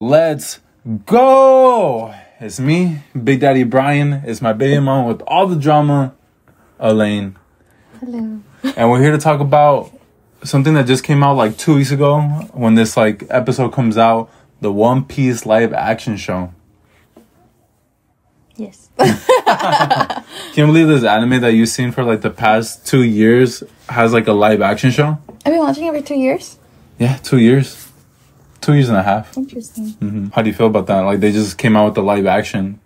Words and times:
Let's 0.00 0.60
go! 1.06 2.14
It's 2.38 2.60
me, 2.60 3.00
Big 3.24 3.40
Daddy 3.40 3.64
Brian. 3.64 4.22
It's 4.24 4.40
my 4.40 4.52
baby 4.52 4.78
mom 4.78 5.08
with 5.08 5.22
all 5.22 5.48
the 5.48 5.56
drama, 5.56 6.14
Elaine. 6.78 7.34
Hello. 7.98 8.40
And 8.76 8.90
we're 8.92 9.02
here 9.02 9.10
to 9.10 9.18
talk 9.18 9.40
about 9.40 9.90
something 10.44 10.74
that 10.74 10.86
just 10.86 11.02
came 11.02 11.24
out 11.24 11.36
like 11.36 11.58
two 11.58 11.74
weeks 11.74 11.90
ago 11.90 12.20
when 12.52 12.76
this 12.76 12.96
like 12.96 13.24
episode 13.28 13.72
comes 13.72 13.98
out, 13.98 14.30
the 14.60 14.72
One 14.72 15.04
Piece 15.04 15.44
live 15.44 15.72
action 15.72 16.16
show. 16.16 16.54
Yes. 18.54 18.90
Can 18.98 20.24
you 20.54 20.66
believe 20.66 20.86
this 20.86 21.02
anime 21.02 21.40
that 21.40 21.54
you've 21.54 21.70
seen 21.70 21.90
for 21.90 22.04
like 22.04 22.20
the 22.20 22.30
past 22.30 22.86
two 22.86 23.02
years 23.02 23.64
has 23.88 24.12
like 24.12 24.28
a 24.28 24.32
live 24.32 24.62
action 24.62 24.92
show? 24.92 25.18
I've 25.44 25.52
been 25.52 25.58
watching 25.58 25.88
every 25.88 26.02
two 26.02 26.14
years. 26.14 26.56
Yeah, 27.00 27.16
two 27.16 27.38
years. 27.38 27.87
Two 28.60 28.74
years 28.74 28.88
and 28.88 28.98
a 28.98 29.02
half. 29.02 29.36
Interesting. 29.36 29.88
hmm 29.92 30.26
How 30.34 30.42
do 30.42 30.50
you 30.50 30.54
feel 30.54 30.66
about 30.66 30.86
that? 30.88 31.00
Like 31.00 31.20
they 31.20 31.32
just 31.32 31.56
came 31.58 31.76
out 31.76 31.86
with 31.86 31.94
the 31.94 32.02
live 32.02 32.26
action. 32.26 32.80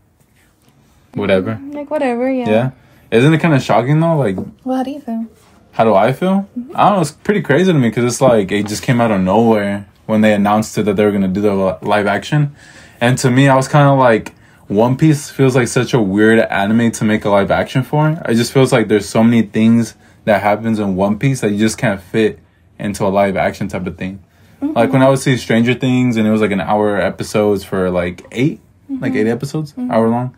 Whatever. 1.15 1.61
Like 1.71 1.91
whatever, 1.91 2.31
yeah. 2.31 2.49
Yeah. 2.49 2.71
Isn't 3.11 3.33
it 3.35 3.39
kind 3.39 3.55
of 3.55 3.63
shocking 3.63 4.01
though? 4.01 4.17
Like, 4.17 4.37
Well, 4.65 4.77
how 4.79 4.83
do 4.83 4.91
you 4.91 5.01
feel? 5.01 5.27
how 5.73 5.85
do 5.85 5.95
I 5.95 6.13
feel? 6.13 6.49
I 6.75 6.85
don't 6.85 6.97
know. 6.97 7.01
It's 7.01 7.11
pretty 7.13 7.41
crazy 7.43 7.73
to 7.73 7.79
me 7.79 7.89
because 7.89 8.05
it's 8.05 8.21
like 8.21 8.53
it 8.53 8.67
just 8.67 8.83
came 8.83 9.01
out 9.01 9.11
of 9.11 9.21
nowhere 9.21 9.89
when 10.07 10.21
they 10.21 10.35
announced 10.35 10.77
it 10.79 10.83
that 10.85 10.97
they 10.97 11.05
were 11.05 11.13
gonna 11.13 11.29
do 11.29 11.41
the 11.41 11.79
live 11.83 12.07
action, 12.07 12.55
and 13.01 13.17
to 13.19 13.31
me, 13.31 13.49
I 13.49 13.55
was 13.55 13.69
kind 13.69 13.89
of 13.89 13.99
like, 13.99 14.35
One 14.69 14.97
Piece 14.97 15.31
feels 15.31 15.55
like 15.57 15.69
such 15.69 15.95
a 15.95 16.01
weird 16.03 16.41
anime 16.41 16.91
to 16.93 17.05
make 17.05 17.25
a 17.25 17.31
live 17.31 17.51
action 17.51 17.83
for. 17.83 18.11
It 18.29 18.35
just 18.35 18.53
feels 18.53 18.73
like 18.73 18.89
there's 18.89 19.09
so 19.09 19.23
many 19.23 19.43
things 19.43 19.95
that 20.25 20.43
happens 20.43 20.79
in 20.79 20.97
One 20.97 21.19
Piece 21.19 21.41
that 21.41 21.53
you 21.53 21.59
just 21.59 21.79
can't 21.79 22.01
fit 22.01 22.39
into 22.79 23.07
a 23.07 23.09
live 23.09 23.37
action 23.37 23.69
type 23.69 23.87
of 23.87 23.97
thing. 23.97 24.22
Like 24.63 24.93
when 24.93 25.03
I 25.03 25.09
would 25.09 25.19
see 25.19 25.37
Stranger 25.37 25.75
Things 25.75 26.17
and 26.17 26.27
it 26.27 26.31
was 26.31 26.41
like 26.41 26.53
an 26.53 26.61
hour 26.61 27.01
episodes 27.01 27.65
for 27.65 27.91
like 27.91 28.25
8 28.31 28.61
like 29.01 29.15
eight 29.15 29.27
episodes, 29.27 29.75
hour 29.79 30.09
long. 30.09 30.37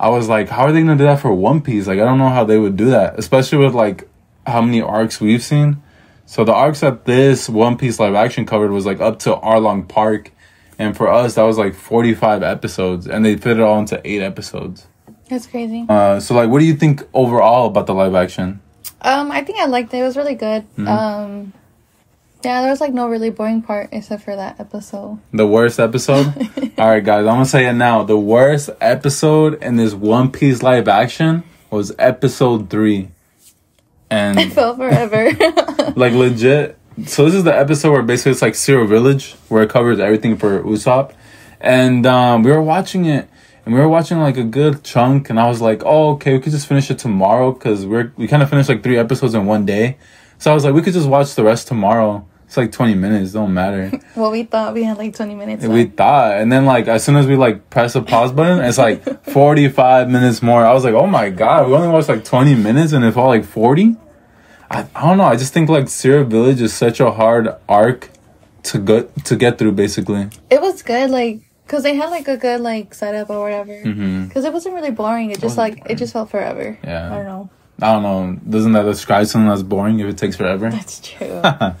I 0.00 0.10
was 0.10 0.28
like, 0.28 0.48
how 0.48 0.64
are 0.64 0.72
they 0.72 0.80
gonna 0.80 0.96
do 0.96 1.04
that 1.04 1.20
for 1.20 1.32
One 1.32 1.60
Piece? 1.60 1.86
Like, 1.86 1.98
I 1.98 2.04
don't 2.04 2.18
know 2.18 2.28
how 2.28 2.44
they 2.44 2.58
would 2.58 2.76
do 2.76 2.90
that, 2.90 3.18
especially 3.18 3.58
with 3.58 3.74
like 3.74 4.08
how 4.46 4.60
many 4.60 4.80
arcs 4.80 5.20
we've 5.20 5.42
seen. 5.42 5.82
So 6.26 6.44
the 6.44 6.52
arcs 6.52 6.80
that 6.80 7.04
this 7.04 7.48
One 7.48 7.76
Piece 7.76 7.98
live 7.98 8.14
action 8.14 8.46
covered 8.46 8.70
was 8.70 8.86
like 8.86 9.00
up 9.00 9.18
to 9.20 9.34
Arlong 9.36 9.88
Park, 9.88 10.30
and 10.78 10.96
for 10.96 11.08
us 11.08 11.34
that 11.34 11.42
was 11.42 11.58
like 11.58 11.74
forty 11.74 12.14
five 12.14 12.42
episodes, 12.42 13.06
and 13.06 13.24
they 13.24 13.36
fit 13.36 13.58
it 13.58 13.62
all 13.62 13.78
into 13.78 14.00
eight 14.04 14.22
episodes. 14.22 14.86
That's 15.28 15.46
crazy. 15.46 15.84
Uh, 15.88 16.20
so 16.20 16.34
like, 16.34 16.48
what 16.48 16.60
do 16.60 16.64
you 16.64 16.74
think 16.74 17.02
overall 17.12 17.66
about 17.66 17.86
the 17.86 17.94
live 17.94 18.14
action? 18.14 18.60
Um, 19.02 19.30
I 19.30 19.42
think 19.42 19.58
I 19.58 19.66
liked 19.66 19.92
it. 19.94 19.98
It 19.98 20.02
was 20.02 20.16
really 20.16 20.34
good. 20.34 20.62
Mm-hmm. 20.76 20.88
Um, 20.88 21.52
yeah, 22.44 22.60
there 22.60 22.70
was 22.70 22.80
like 22.80 22.92
no 22.92 23.08
really 23.08 23.30
boring 23.30 23.62
part 23.62 23.88
except 23.92 24.22
for 24.22 24.36
that 24.36 24.60
episode. 24.60 25.18
The 25.32 25.46
worst 25.46 25.80
episode. 25.80 26.26
all 26.78 26.88
right, 26.88 27.04
guys, 27.04 27.20
I'm 27.20 27.34
gonna 27.34 27.46
say 27.46 27.66
it 27.66 27.72
now. 27.72 28.04
The 28.04 28.18
worst 28.18 28.70
episode 28.80 29.62
in 29.62 29.76
this 29.76 29.92
One 29.92 30.30
Piece 30.30 30.62
live 30.62 30.86
action 30.86 31.42
was 31.70 31.92
episode 31.98 32.70
three, 32.70 33.10
and 34.08 34.38
I 34.40 34.48
felt 34.50 34.76
forever. 34.76 35.32
like 35.96 36.12
legit. 36.12 36.78
So 37.06 37.24
this 37.24 37.34
is 37.34 37.44
the 37.44 37.56
episode 37.56 37.92
where 37.92 38.02
basically 38.02 38.32
it's 38.32 38.42
like 38.42 38.54
Syrup 38.54 38.88
Village, 38.88 39.32
where 39.48 39.62
it 39.64 39.70
covers 39.70 39.98
everything 39.98 40.36
for 40.36 40.62
Usopp, 40.62 41.14
and 41.60 42.06
um, 42.06 42.44
we 42.44 42.52
were 42.52 42.62
watching 42.62 43.04
it, 43.06 43.28
and 43.64 43.74
we 43.74 43.80
were 43.80 43.88
watching 43.88 44.18
like 44.20 44.36
a 44.36 44.44
good 44.44 44.84
chunk, 44.84 45.28
and 45.28 45.40
I 45.40 45.48
was 45.48 45.60
like, 45.60 45.82
oh 45.84 46.12
okay, 46.12 46.34
we 46.34 46.40
could 46.40 46.52
just 46.52 46.68
finish 46.68 46.88
it 46.88 47.00
tomorrow 47.00 47.50
because 47.50 47.84
we're 47.84 48.12
we 48.16 48.28
kind 48.28 48.44
of 48.44 48.50
finished 48.50 48.68
like 48.68 48.84
three 48.84 48.96
episodes 48.96 49.34
in 49.34 49.44
one 49.46 49.66
day, 49.66 49.96
so 50.38 50.50
I 50.50 50.54
was 50.54 50.64
like, 50.64 50.74
we 50.74 50.82
could 50.82 50.94
just 50.94 51.08
watch 51.08 51.34
the 51.34 51.44
rest 51.44 51.68
tomorrow. 51.68 52.26
It's 52.46 52.56
like 52.56 52.72
twenty 52.72 52.94
minutes, 52.94 53.32
don't 53.32 53.52
matter. 53.52 53.92
well, 54.16 54.30
we 54.30 54.42
thought 54.44 54.72
we 54.72 54.82
had 54.82 54.96
like 54.96 55.14
20 55.14 55.34
minutes. 55.34 55.66
we 55.66 55.84
left. 55.84 55.96
thought, 55.98 56.32
and 56.40 56.50
then 56.50 56.64
like 56.64 56.88
as 56.88 57.04
soon 57.04 57.16
as 57.16 57.26
we 57.26 57.36
like 57.36 57.68
press 57.68 57.92
the 57.92 58.00
pause 58.00 58.32
button, 58.32 58.64
it's 58.64 58.78
like 58.78 59.24
forty 59.32 59.68
five 59.68 60.08
minutes 60.08 60.40
more. 60.42 60.64
I 60.64 60.72
was 60.72 60.82
like, 60.82 60.94
oh 60.94 61.06
my 61.06 61.28
god, 61.28 61.68
we 61.68 61.74
only 61.74 61.88
watched 61.88 62.08
like 62.08 62.24
twenty 62.24 62.54
minutes, 62.54 62.92
and 62.94 63.04
it 63.04 63.12
felt 63.12 63.28
like 63.28 63.44
forty. 63.44 63.96
I, 64.70 64.86
I 64.94 65.02
don't 65.06 65.18
know. 65.18 65.24
I 65.24 65.36
just 65.36 65.52
think 65.52 65.68
like 65.68 65.88
Syrup 65.88 66.28
Village 66.28 66.60
is 66.62 66.72
such 66.72 67.00
a 67.00 67.10
hard 67.10 67.48
arc 67.68 68.10
to 68.64 68.78
go 68.78 69.02
to 69.24 69.36
get 69.36 69.58
through. 69.58 69.72
Basically, 69.72 70.28
It 70.50 70.62
was 70.62 70.82
good, 70.82 71.10
like, 71.10 71.40
cause 71.66 71.82
they 71.82 71.96
had 71.96 72.08
like 72.08 72.28
a 72.28 72.36
good 72.38 72.62
like 72.62 72.94
setup 72.94 73.28
or 73.28 73.42
whatever. 73.42 73.72
Mhm. 73.84 74.32
Cause 74.32 74.44
it 74.46 74.52
wasn't 74.54 74.74
really 74.74 74.90
boring. 74.90 75.30
It 75.32 75.40
just 75.40 75.58
like 75.58 75.82
it 75.90 75.96
just 75.96 76.14
felt 76.14 76.30
forever. 76.30 76.78
Yeah. 76.82 77.12
I 77.12 77.16
don't 77.16 77.26
know. 77.26 77.50
I 77.80 77.92
don't 77.92 78.02
know. 78.02 78.36
Doesn't 78.50 78.72
that 78.72 78.82
describe 78.82 79.26
something 79.28 79.48
that's 79.48 79.62
boring 79.62 80.00
if 80.00 80.06
it 80.08 80.18
takes 80.18 80.34
forever? 80.36 80.68
That's 80.70 80.98
true. 81.00 81.40
I 81.44 81.74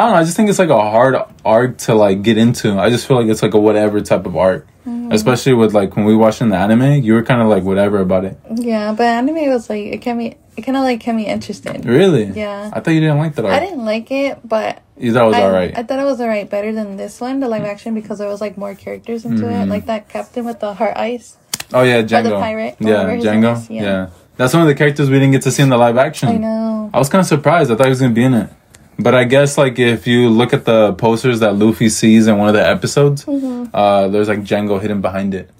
don't 0.00 0.10
know. 0.12 0.14
I 0.16 0.22
just 0.24 0.36
think 0.36 0.48
it's 0.48 0.60
like 0.60 0.68
a 0.68 0.80
hard 0.80 1.16
art 1.44 1.78
to 1.80 1.94
like 1.94 2.22
get 2.22 2.38
into. 2.38 2.78
I 2.78 2.88
just 2.90 3.06
feel 3.08 3.16
like 3.20 3.28
it's 3.28 3.42
like 3.42 3.54
a 3.54 3.58
whatever 3.58 4.00
type 4.00 4.26
of 4.26 4.36
arc. 4.36 4.66
Especially 5.12 5.52
with 5.54 5.74
like 5.74 5.96
when 5.96 6.04
we 6.04 6.14
watched 6.14 6.40
in 6.40 6.50
the 6.50 6.56
anime, 6.56 7.02
you 7.02 7.14
were 7.14 7.22
kind 7.24 7.42
of 7.42 7.48
like 7.48 7.64
whatever 7.64 7.98
about 7.98 8.24
it. 8.24 8.38
yeah, 8.54 8.92
but 8.92 9.02
anime 9.04 9.48
was 9.50 9.68
like 9.68 9.86
it 9.86 10.02
can 10.02 10.18
be 10.18 10.36
It 10.56 10.62
kind 10.62 10.76
of 10.76 10.84
like 10.84 11.00
kept 11.00 11.16
me 11.16 11.26
interested. 11.26 11.84
Really? 11.84 12.26
Yeah. 12.26 12.70
I 12.72 12.78
thought 12.80 12.92
you 12.92 13.00
didn't 13.00 13.18
like 13.18 13.34
that 13.34 13.44
arc. 13.44 13.52
I 13.54 13.58
didn't 13.60 13.84
like 13.84 14.10
it, 14.12 14.38
but 14.44 14.82
You 14.96 15.12
thought 15.12 15.24
it 15.24 15.26
was 15.28 15.36
I, 15.36 15.42
alright. 15.42 15.76
I 15.78 15.82
thought 15.82 15.98
it 15.98 16.04
was 16.04 16.20
alright, 16.20 16.48
better 16.48 16.72
than 16.72 16.96
this 16.96 17.20
one, 17.20 17.40
the 17.40 17.48
live 17.48 17.64
action, 17.64 17.92
because 17.94 18.18
there 18.18 18.28
was 18.28 18.40
like 18.40 18.56
more 18.56 18.74
characters 18.76 19.24
into 19.24 19.42
Mm-hmm. 19.42 19.62
it, 19.62 19.68
like 19.68 19.86
that 19.86 20.08
captain 20.08 20.44
with 20.44 20.60
the 20.60 20.74
heart 20.74 20.96
eyes. 20.96 21.36
Oh 21.72 21.82
yeah, 21.82 22.02
Django. 22.02 22.24
The 22.24 22.38
pirate, 22.38 22.76
Yeah, 22.78 23.04
Django. 23.18 23.68
Yeah. 23.70 23.82
yeah. 23.82 24.10
That's 24.40 24.54
one 24.54 24.62
of 24.62 24.68
the 24.68 24.74
characters 24.74 25.10
we 25.10 25.16
didn't 25.18 25.32
get 25.32 25.42
to 25.42 25.50
see 25.50 25.62
in 25.62 25.68
the 25.68 25.76
live 25.76 25.98
action. 25.98 26.28
I 26.30 26.36
know. 26.38 26.90
I 26.94 26.98
was 26.98 27.08
kind 27.10 27.20
of 27.20 27.26
surprised. 27.26 27.70
I 27.70 27.76
thought 27.76 27.84
he 27.86 27.90
was 27.90 28.00
gonna 28.00 28.14
be 28.14 28.24
in 28.24 28.32
it, 28.34 28.50
but 28.98 29.14
I 29.14 29.24
guess 29.24 29.58
like 29.58 29.78
if 29.78 30.06
you 30.06 30.28
look 30.30 30.52
at 30.54 30.64
the 30.64 30.94
posters 30.94 31.40
that 31.40 31.56
Luffy 31.56 31.88
sees 31.90 32.26
in 32.26 32.38
one 32.38 32.48
of 32.48 32.54
the 32.54 32.66
episodes, 32.66 33.24
Mm-hmm. 33.26 33.74
uh, 33.74 34.08
there's 34.08 34.28
like 34.28 34.40
Django 34.40 34.80
hidden 34.80 35.00
behind 35.00 35.34
it. 35.34 35.50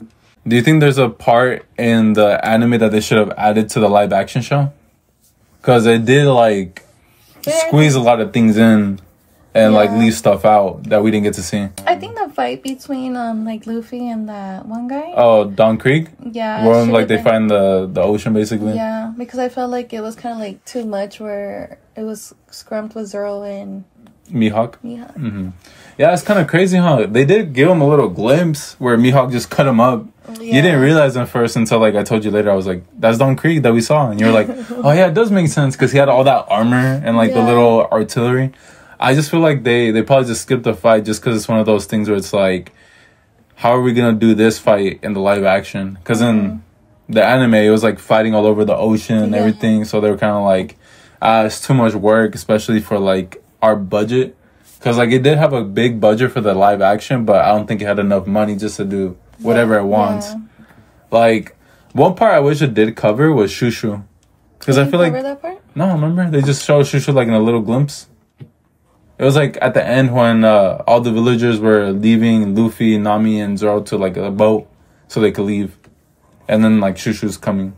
Do 0.48 0.56
you 0.56 0.62
think 0.62 0.80
there's 0.80 0.96
a 0.98 1.10
part 1.10 1.66
in 1.78 2.14
the 2.14 2.42
anime 2.44 2.78
that 2.78 2.90
they 2.92 3.00
should 3.02 3.18
have 3.18 3.30
added 3.36 3.68
to 3.70 3.80
the 3.80 3.88
live 3.88 4.12
action 4.12 4.40
show? 4.42 4.72
Because 5.60 5.84
it 5.86 6.06
did 6.06 6.26
like 6.26 6.82
squeeze 7.42 7.94
a 7.94 8.00
lot 8.00 8.20
of 8.20 8.32
things 8.32 8.56
in 8.56 8.98
and 9.54 9.74
like 9.74 9.90
leave 9.90 10.14
stuff 10.14 10.44
out 10.44 10.84
that 10.84 11.02
we 11.02 11.10
didn't 11.10 11.24
get 11.24 11.34
to 11.34 11.42
see. 11.42 11.68
I 11.86 11.96
think 11.96 12.16
the 12.16 12.28
fight 12.32 12.62
between 12.62 13.16
um 13.16 13.44
like 13.44 13.66
Luffy 13.66 14.08
and 14.08 14.28
that 14.28 14.66
one 14.66 14.88
guy. 14.88 15.12
Oh, 15.16 15.44
Don 15.44 15.76
Krieg, 15.78 16.10
yeah. 16.32 16.66
where 16.66 16.84
like 16.86 17.08
they 17.08 17.16
been- 17.16 17.24
find 17.24 17.50
the 17.50 17.88
the 17.92 18.02
ocean 18.02 18.32
basically. 18.32 18.74
Yeah, 18.74 19.12
because 19.16 19.38
I 19.38 19.48
felt 19.48 19.70
like 19.70 19.92
it 19.92 20.00
was 20.00 20.14
kind 20.14 20.34
of 20.34 20.40
like 20.40 20.64
too 20.64 20.84
much, 20.84 21.20
where 21.20 21.78
it 21.96 22.02
was 22.02 22.34
scrumped 22.50 22.94
with 22.94 23.06
Zoro 23.08 23.42
and 23.42 23.84
Mihawk. 24.30 24.76
Mihawk. 24.84 25.16
Mm-hmm. 25.16 25.48
Yeah, 25.98 26.12
it's 26.14 26.22
kind 26.22 26.38
of 26.40 26.46
crazy, 26.46 26.78
huh? 26.78 27.06
They 27.10 27.24
did 27.24 27.52
give 27.52 27.68
him 27.68 27.80
a 27.80 27.88
little 27.88 28.08
glimpse 28.08 28.74
where 28.78 28.96
Mihawk 28.96 29.32
just 29.32 29.50
cut 29.50 29.66
him 29.66 29.80
up. 29.80 30.06
Yeah. 30.38 30.54
You 30.56 30.62
didn't 30.62 30.80
realize 30.80 31.16
him 31.16 31.26
first 31.26 31.56
until 31.56 31.80
like 31.80 31.94
I 31.96 32.04
told 32.04 32.24
you 32.24 32.30
later. 32.30 32.50
I 32.50 32.54
was 32.54 32.66
like, 32.66 32.84
"That's 32.98 33.18
Don 33.18 33.34
Krieg 33.36 33.62
that 33.64 33.74
we 33.74 33.80
saw," 33.80 34.08
and 34.10 34.20
you're 34.20 34.30
like, 34.32 34.48
"Oh 34.70 34.92
yeah, 34.92 35.08
it 35.08 35.14
does 35.14 35.30
make 35.32 35.48
sense 35.48 35.74
because 35.74 35.90
he 35.90 35.98
had 35.98 36.08
all 36.08 36.22
that 36.24 36.46
armor 36.48 37.02
and 37.04 37.16
like 37.16 37.32
the 37.34 37.42
little 37.42 37.86
artillery." 37.90 38.52
I 39.02 39.14
just 39.14 39.30
feel 39.30 39.40
like 39.40 39.62
they 39.64 39.90
they 39.90 40.02
probably 40.02 40.26
just 40.28 40.42
skipped 40.42 40.64
the 40.64 40.74
fight 40.74 41.04
just 41.06 41.20
because 41.22 41.36
it's 41.36 41.48
one 41.48 41.58
of 41.58 41.66
those 41.66 41.86
things 41.86 42.08
where 42.08 42.18
it's 42.18 42.32
like, 42.34 42.72
how 43.54 43.70
are 43.70 43.80
we 43.80 43.92
gonna 43.94 44.16
do 44.18 44.34
this 44.34 44.58
fight 44.58 45.00
in 45.02 45.14
the 45.14 45.20
live 45.20 45.42
action? 45.44 45.94
Because 45.94 46.20
in 46.20 46.62
the 47.08 47.24
anime, 47.24 47.54
it 47.54 47.70
was 47.70 47.82
like 47.82 47.98
fighting 47.98 48.34
all 48.34 48.46
over 48.46 48.64
the 48.64 48.76
ocean 48.76 49.16
and 49.16 49.24
Mm-hmm. 49.26 49.34
Yeah. 49.34 49.40
everything, 49.40 49.84
so 49.86 50.00
they 50.00 50.10
were 50.10 50.18
kind 50.18 50.36
of 50.36 50.44
like, 50.44 50.76
ah, 51.22 51.44
it's 51.44 51.60
too 51.66 51.74
much 51.74 51.94
work, 51.94 52.34
especially 52.34 52.80
for 52.80 52.98
like 52.98 53.42
our 53.62 53.74
budget. 53.74 54.36
Because 54.78 54.96
like 54.98 55.10
it 55.10 55.22
did 55.22 55.38
have 55.38 55.52
a 55.54 55.64
big 55.64 55.98
budget 56.00 56.32
for 56.32 56.40
the 56.42 56.54
live 56.54 56.80
action, 56.82 57.24
but 57.24 57.44
I 57.44 57.48
don't 57.48 57.66
think 57.66 57.80
it 57.82 57.86
had 57.86 57.98
enough 57.98 58.26
money 58.26 58.54
just 58.56 58.76
to 58.76 58.84
do 58.84 59.16
whatever 59.38 59.78
it 59.78 59.84
wants. 59.84 60.28
Yeah. 60.28 60.40
Like 61.10 61.56
one 61.92 62.14
part 62.14 62.34
I 62.34 62.40
wish 62.40 62.60
it 62.62 62.74
did 62.74 62.96
cover 62.96 63.32
was 63.32 63.50
Shushu, 63.50 64.04
because 64.58 64.76
I 64.78 64.86
feel 64.86 65.00
like 65.00 65.12
cover 65.12 65.22
that 65.22 65.40
part. 65.42 65.58
no, 65.74 65.90
remember 65.92 66.30
they 66.30 66.42
just 66.42 66.64
showed 66.64 66.84
Shushu 66.86 67.12
like 67.14 67.28
in 67.28 67.34
a 67.34 67.40
little 67.40 67.60
glimpse. 67.62 68.06
It 69.20 69.24
was 69.24 69.36
like 69.36 69.58
at 69.60 69.74
the 69.74 69.86
end 69.86 70.14
when 70.14 70.44
uh, 70.44 70.82
all 70.86 71.02
the 71.02 71.12
villagers 71.12 71.60
were 71.60 71.90
leaving 71.90 72.54
Luffy, 72.54 72.96
Nami, 72.96 73.38
and 73.38 73.58
Zoro 73.58 73.82
to 73.82 73.98
like 73.98 74.16
a 74.16 74.30
boat 74.30 74.66
so 75.08 75.20
they 75.20 75.30
could 75.30 75.44
leave, 75.44 75.76
and 76.48 76.64
then 76.64 76.80
like 76.80 76.96
Shushu's 76.96 77.36
coming, 77.36 77.76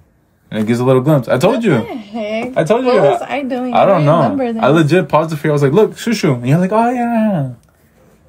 and 0.52 0.60
it 0.62 0.68
gives 0.68 0.78
a 0.78 0.84
little 0.84 1.02
glimpse. 1.02 1.26
I 1.26 1.38
told 1.38 1.64
you. 1.64 1.72
What 1.78 1.88
the 1.88 1.94
heck? 1.96 2.56
I 2.56 2.62
told 2.62 2.84
you. 2.84 2.92
What 2.92 3.02
was 3.02 3.22
I 3.22 3.42
doing? 3.42 3.74
I 3.74 3.84
don't 3.84 4.04
know. 4.04 4.60
I 4.60 4.68
legit 4.68 5.08
paused 5.08 5.30
the 5.30 5.34
video. 5.36 5.50
I 5.50 5.54
was 5.54 5.62
like, 5.64 5.72
"Look, 5.72 5.90
Shushu," 5.96 6.32
and 6.34 6.46
you're 6.48 6.58
like, 6.58 6.70
"Oh 6.70 6.90
yeah." 6.90 7.54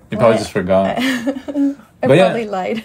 You 0.10 0.18
probably 0.18 0.34
What? 0.34 0.40
just 0.40 0.52
forgot. 0.52 0.96
I 1.00 1.76
but 2.08 2.18
yeah. 2.18 2.26
probably 2.30 2.48
lied. 2.48 2.84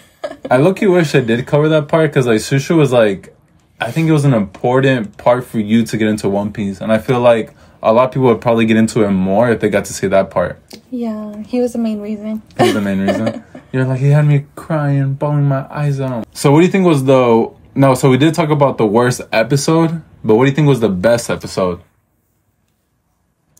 I 0.51 0.57
look 0.65 0.79
you 0.79 0.91
wish 0.91 1.15
I 1.15 1.21
did 1.21 1.47
cover 1.47 1.69
that 1.69 1.87
part 1.87 2.11
because 2.11 2.27
like 2.27 2.37
Shushu 2.37 2.77
was 2.77 2.91
like, 2.91 3.35
I 3.81 3.89
think 3.89 4.07
it 4.07 4.11
was 4.13 4.25
an 4.25 4.35
important 4.35 5.17
part 5.17 5.43
for 5.43 5.59
you 5.59 5.83
to 5.85 5.97
get 5.97 6.07
into 6.07 6.29
One 6.29 6.53
Piece, 6.53 6.81
and 6.81 6.91
I 6.91 6.99
feel 6.99 7.19
like 7.19 7.51
a 7.81 7.93
lot 7.93 8.05
of 8.05 8.11
people 8.11 8.27
would 8.27 8.41
probably 8.41 8.65
get 8.65 8.77
into 8.77 9.03
it 9.03 9.11
more 9.11 9.49
if 9.51 9.59
they 9.61 9.69
got 9.69 9.85
to 9.85 9.93
see 9.93 10.07
that 10.07 10.29
part. 10.31 10.59
yeah, 10.91 11.41
he 11.43 11.59
was 11.61 11.73
the 11.73 11.79
main 11.79 11.99
reason. 12.01 12.41
He 12.57 12.63
was 12.63 12.73
the 12.73 12.81
main 12.81 12.99
reason. 12.99 13.43
You're 13.71 13.85
like, 13.85 13.99
he 13.99 14.09
had 14.09 14.25
me 14.25 14.45
crying, 14.55 15.13
bawling 15.13 15.45
my 15.45 15.65
eyes 15.69 15.99
out. 16.01 16.25
So, 16.35 16.51
what 16.51 16.59
do 16.59 16.65
you 16.65 16.71
think 16.71 16.85
was 16.85 17.03
the 17.05 17.51
no? 17.75 17.93
So 17.93 18.09
we 18.09 18.17
did 18.17 18.33
talk 18.33 18.49
about 18.49 18.77
the 18.79 18.85
worst 18.85 19.21
episode, 19.31 20.01
but 20.23 20.35
what 20.35 20.45
do 20.45 20.49
you 20.49 20.55
think 20.55 20.67
was 20.67 20.79
the 20.79 20.89
best 20.89 21.29
episode? 21.29 21.79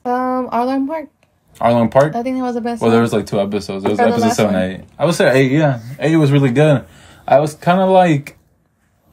Um, 0.05 0.49
Arlen 0.51 0.87
Park. 0.87 1.09
Arlong 1.59 1.91
Park. 1.91 2.15
I 2.15 2.23
think 2.23 2.37
that 2.37 2.43
was 2.43 2.55
the 2.55 2.61
best. 2.61 2.81
Well, 2.81 2.89
there 2.89 3.01
was 3.01 3.11
like 3.13 3.25
two 3.27 3.39
episodes. 3.39 3.83
It 3.85 3.89
was 3.91 3.99
Or 3.99 4.03
episode 4.07 4.21
last 4.21 4.37
seven, 4.37 4.53
one. 4.55 4.63
eight. 4.63 4.81
I 4.97 5.05
would 5.05 5.13
say 5.15 5.29
eight. 5.39 5.51
Yeah, 5.51 5.81
eight 5.99 6.15
was 6.15 6.31
really 6.31 6.51
good. 6.51 6.85
I 7.27 7.39
was 7.39 7.53
kind 7.53 7.79
of 7.81 7.89
like, 7.89 8.37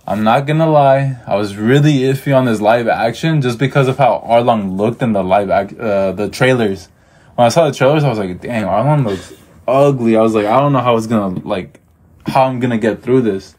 I'm 0.09 0.23
not 0.23 0.47
gonna 0.47 0.71
lie, 0.71 1.19
I 1.27 1.35
was 1.35 1.57
really 1.57 2.01
iffy 2.01 2.37
on 2.37 2.45
this 2.45 2.61
live 2.61 2.87
action 2.87 3.41
just 3.41 3.59
because 3.59 3.89
of 3.89 3.99
how 3.99 4.23
Arlong 4.25 4.77
looked 4.77 5.03
in 5.03 5.13
the 5.13 5.25
live 5.25 5.51
act, 5.51 5.77
uh, 5.79 6.13
the 6.13 6.29
trailers. 6.29 6.89
When 7.35 7.47
I 7.47 7.49
saw 7.49 7.69
the 7.69 7.75
trailers, 7.75 8.05
I 8.05 8.09
was 8.09 8.19
like, 8.19 8.41
dang, 8.41 8.63
Arlong 8.65 9.05
looks 9.05 9.33
ugly. 9.67 10.17
I 10.17 10.21
was 10.21 10.33
like, 10.33 10.47
I 10.47 10.61
don't 10.61 10.73
know 10.73 10.79
how 10.81 10.97
it's 10.97 11.09
gonna 11.09 11.41
like, 11.41 11.81
how 12.27 12.45
I'm 12.45 12.61
gonna 12.61 12.79
get 12.79 13.03
through 13.03 13.23
this. 13.23 13.57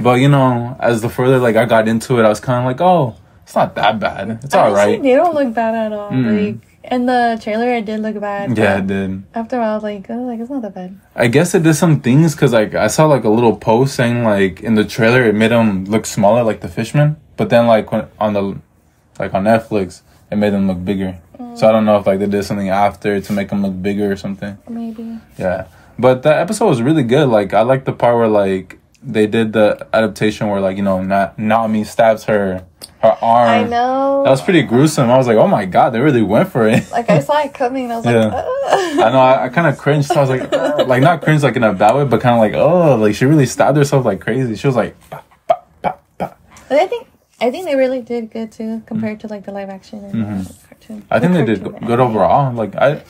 But 0.00 0.14
you 0.14 0.28
know, 0.28 0.76
as 0.80 1.02
the 1.02 1.08
further 1.08 1.38
like 1.38 1.54
I 1.54 1.66
got 1.66 1.86
into 1.86 2.18
it, 2.18 2.24
I 2.24 2.28
was 2.28 2.40
kind 2.40 2.58
of 2.58 2.64
like, 2.64 2.80
oh, 2.80 3.16
it's 3.44 3.54
not 3.54 3.76
that 3.76 4.00
bad. 4.00 4.40
It's 4.42 4.54
all 4.54 4.74
Honestly, 4.74 4.92
right. 4.94 5.02
They 5.02 5.14
don't 5.14 5.34
look 5.34 5.54
bad 5.54 5.74
at 5.74 5.92
all. 5.92 6.10
Mm-mm. 6.10 6.54
Like 6.54 6.69
in 6.84 7.06
the 7.06 7.38
trailer, 7.42 7.74
it 7.74 7.84
did 7.84 8.00
look 8.00 8.18
bad. 8.20 8.56
Yeah, 8.56 8.78
it 8.78 8.86
did. 8.86 9.22
After 9.34 9.56
a 9.56 9.58
while, 9.60 9.72
I 9.72 9.74
was 9.74 9.82
like, 9.82 10.06
oh, 10.08 10.22
like 10.22 10.40
it's 10.40 10.50
not 10.50 10.62
that 10.62 10.74
bad. 10.74 10.98
I 11.14 11.26
guess 11.28 11.54
it 11.54 11.62
did 11.62 11.74
some 11.74 12.00
things 12.00 12.34
because 12.34 12.52
like 12.52 12.74
I 12.74 12.86
saw 12.86 13.06
like 13.06 13.24
a 13.24 13.28
little 13.28 13.56
post 13.56 13.94
saying 13.94 14.24
like 14.24 14.60
in 14.60 14.74
the 14.74 14.84
trailer 14.84 15.24
it 15.24 15.34
made 15.34 15.50
him 15.50 15.84
look 15.84 16.06
smaller 16.06 16.42
like 16.42 16.60
the 16.60 16.68
fishman, 16.68 17.16
but 17.36 17.50
then 17.50 17.66
like 17.66 17.92
when, 17.92 18.08
on 18.18 18.32
the 18.32 18.58
like 19.18 19.34
on 19.34 19.44
Netflix 19.44 20.02
it 20.30 20.36
made 20.36 20.52
him 20.52 20.66
look 20.66 20.84
bigger. 20.84 21.18
So 21.56 21.68
I 21.68 21.72
don't 21.72 21.84
know 21.84 21.98
if 21.98 22.06
like 22.06 22.18
they 22.18 22.26
did 22.26 22.44
something 22.44 22.68
after 22.68 23.20
to 23.20 23.32
make 23.32 23.50
him 23.50 23.62
look 23.62 23.82
bigger 23.82 24.12
or 24.12 24.16
something. 24.16 24.56
Maybe. 24.68 25.18
Yeah, 25.36 25.66
but 25.98 26.22
that 26.22 26.38
episode 26.38 26.66
was 26.66 26.80
really 26.80 27.02
good. 27.02 27.28
Like 27.28 27.52
I 27.52 27.62
like 27.62 27.84
the 27.84 27.92
part 27.92 28.16
where 28.16 28.28
like 28.28 28.78
they 29.02 29.26
did 29.26 29.52
the 29.52 29.86
adaptation 29.92 30.48
where 30.48 30.60
like 30.60 30.76
you 30.76 30.82
know 30.82 31.02
Na- 31.02 31.32
Nami 31.36 31.84
stabs 31.84 32.24
her 32.24 32.64
her 33.00 33.16
arm. 33.22 33.48
I 33.48 33.64
know. 33.64 34.22
That 34.24 34.30
was 34.30 34.42
pretty 34.42 34.62
gruesome. 34.62 35.10
I 35.10 35.16
was 35.16 35.26
like, 35.26 35.36
oh 35.38 35.48
my 35.48 35.64
god, 35.64 35.90
they 35.90 36.00
really 36.00 36.22
went 36.22 36.50
for 36.52 36.68
it. 36.68 36.90
Like 36.90 37.08
I 37.08 37.20
saw 37.20 37.38
it 37.40 37.54
coming, 37.54 37.90
I 37.90 37.96
was 37.96 38.04
Yeah. 38.04 38.26
like, 38.26 38.44
I 39.06 39.10
know. 39.10 39.18
I, 39.20 39.44
I 39.44 39.48
kind 39.48 39.66
of 39.66 39.78
cringed. 39.78 40.08
So 40.08 40.16
I 40.16 40.20
was 40.20 40.28
like, 40.30 40.42
"Ugh." 40.52 40.86
like 40.86 41.02
not 41.02 41.22
cringe 41.22 41.42
like 41.42 41.56
in 41.56 41.64
a 41.64 41.72
bad 41.72 41.94
way, 41.96 42.04
but 42.04 42.20
kind 42.20 42.34
of 42.34 42.40
like, 42.40 42.54
oh, 42.54 42.96
like 42.96 43.14
she 43.14 43.24
really 43.24 43.46
stabbed 43.46 43.76
herself 43.78 44.04
like 44.04 44.20
crazy. 44.20 44.54
She 44.56 44.66
was 44.66 44.76
like, 44.76 44.94
bah, 45.08 45.22
bah, 45.48 45.56
bah, 45.82 45.94
bah. 46.18 46.32
But 46.68 46.78
I 46.78 46.86
think 46.86 47.06
I 47.40 47.50
think 47.50 47.64
they 47.64 47.74
really 47.74 48.02
did 48.02 48.30
good 48.30 48.52
too 48.52 48.82
compared 48.86 49.20
to 49.20 49.28
like 49.28 49.46
the 49.46 49.52
live 49.52 49.70
action 49.70 50.04
and 50.04 50.46
cartoon. 50.68 50.98
Mm-hmm. 51.02 51.12
I 51.12 51.20
think 51.20 51.32
the 51.32 51.38
they 51.38 51.54
did 51.54 51.86
good 51.86 52.00
overall. 52.00 52.52
Like 52.52 52.76
I, 52.76 53.02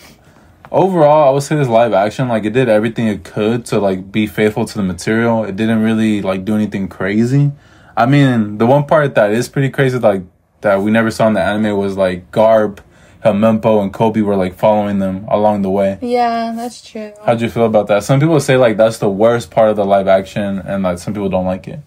overall, 0.70 1.28
I 1.28 1.32
would 1.32 1.42
say 1.42 1.56
this 1.56 1.66
live 1.66 1.92
action, 1.92 2.28
like 2.28 2.44
it 2.44 2.50
did 2.52 2.68
everything 2.68 3.08
it 3.08 3.24
could 3.24 3.66
to 3.66 3.80
like 3.80 4.12
be 4.12 4.28
faithful 4.28 4.66
to 4.66 4.74
the 4.76 4.84
material. 4.84 5.42
It 5.42 5.56
didn't 5.56 5.82
really 5.82 6.22
like 6.22 6.44
do 6.44 6.54
anything 6.54 6.86
crazy. 6.88 7.50
I 8.00 8.06
mean, 8.06 8.56
the 8.56 8.64
one 8.64 8.86
part 8.86 9.14
that 9.16 9.30
is 9.30 9.50
pretty 9.50 9.68
crazy, 9.68 9.98
like 9.98 10.22
that 10.62 10.80
we 10.80 10.90
never 10.90 11.10
saw 11.10 11.28
in 11.28 11.34
the 11.34 11.42
anime, 11.42 11.76
was 11.76 11.98
like 11.98 12.30
Garp, 12.30 12.78
Helmeppo, 13.22 13.82
and 13.82 13.92
Koby 13.92 14.22
were 14.22 14.36
like 14.36 14.54
following 14.54 15.00
them 15.00 15.26
along 15.28 15.60
the 15.60 15.68
way. 15.68 15.98
Yeah, 16.00 16.54
that's 16.56 16.80
true. 16.80 17.12
How'd 17.26 17.42
you 17.42 17.50
feel 17.50 17.66
about 17.66 17.88
that? 17.88 18.02
Some 18.02 18.18
people 18.18 18.40
say 18.40 18.56
like 18.56 18.78
that's 18.78 18.96
the 18.96 19.10
worst 19.10 19.50
part 19.50 19.68
of 19.68 19.76
the 19.76 19.84
live 19.84 20.08
action, 20.08 20.60
and 20.60 20.82
like 20.82 20.98
some 20.98 21.12
people 21.12 21.28
don't 21.28 21.44
like 21.44 21.68
it. 21.68 21.80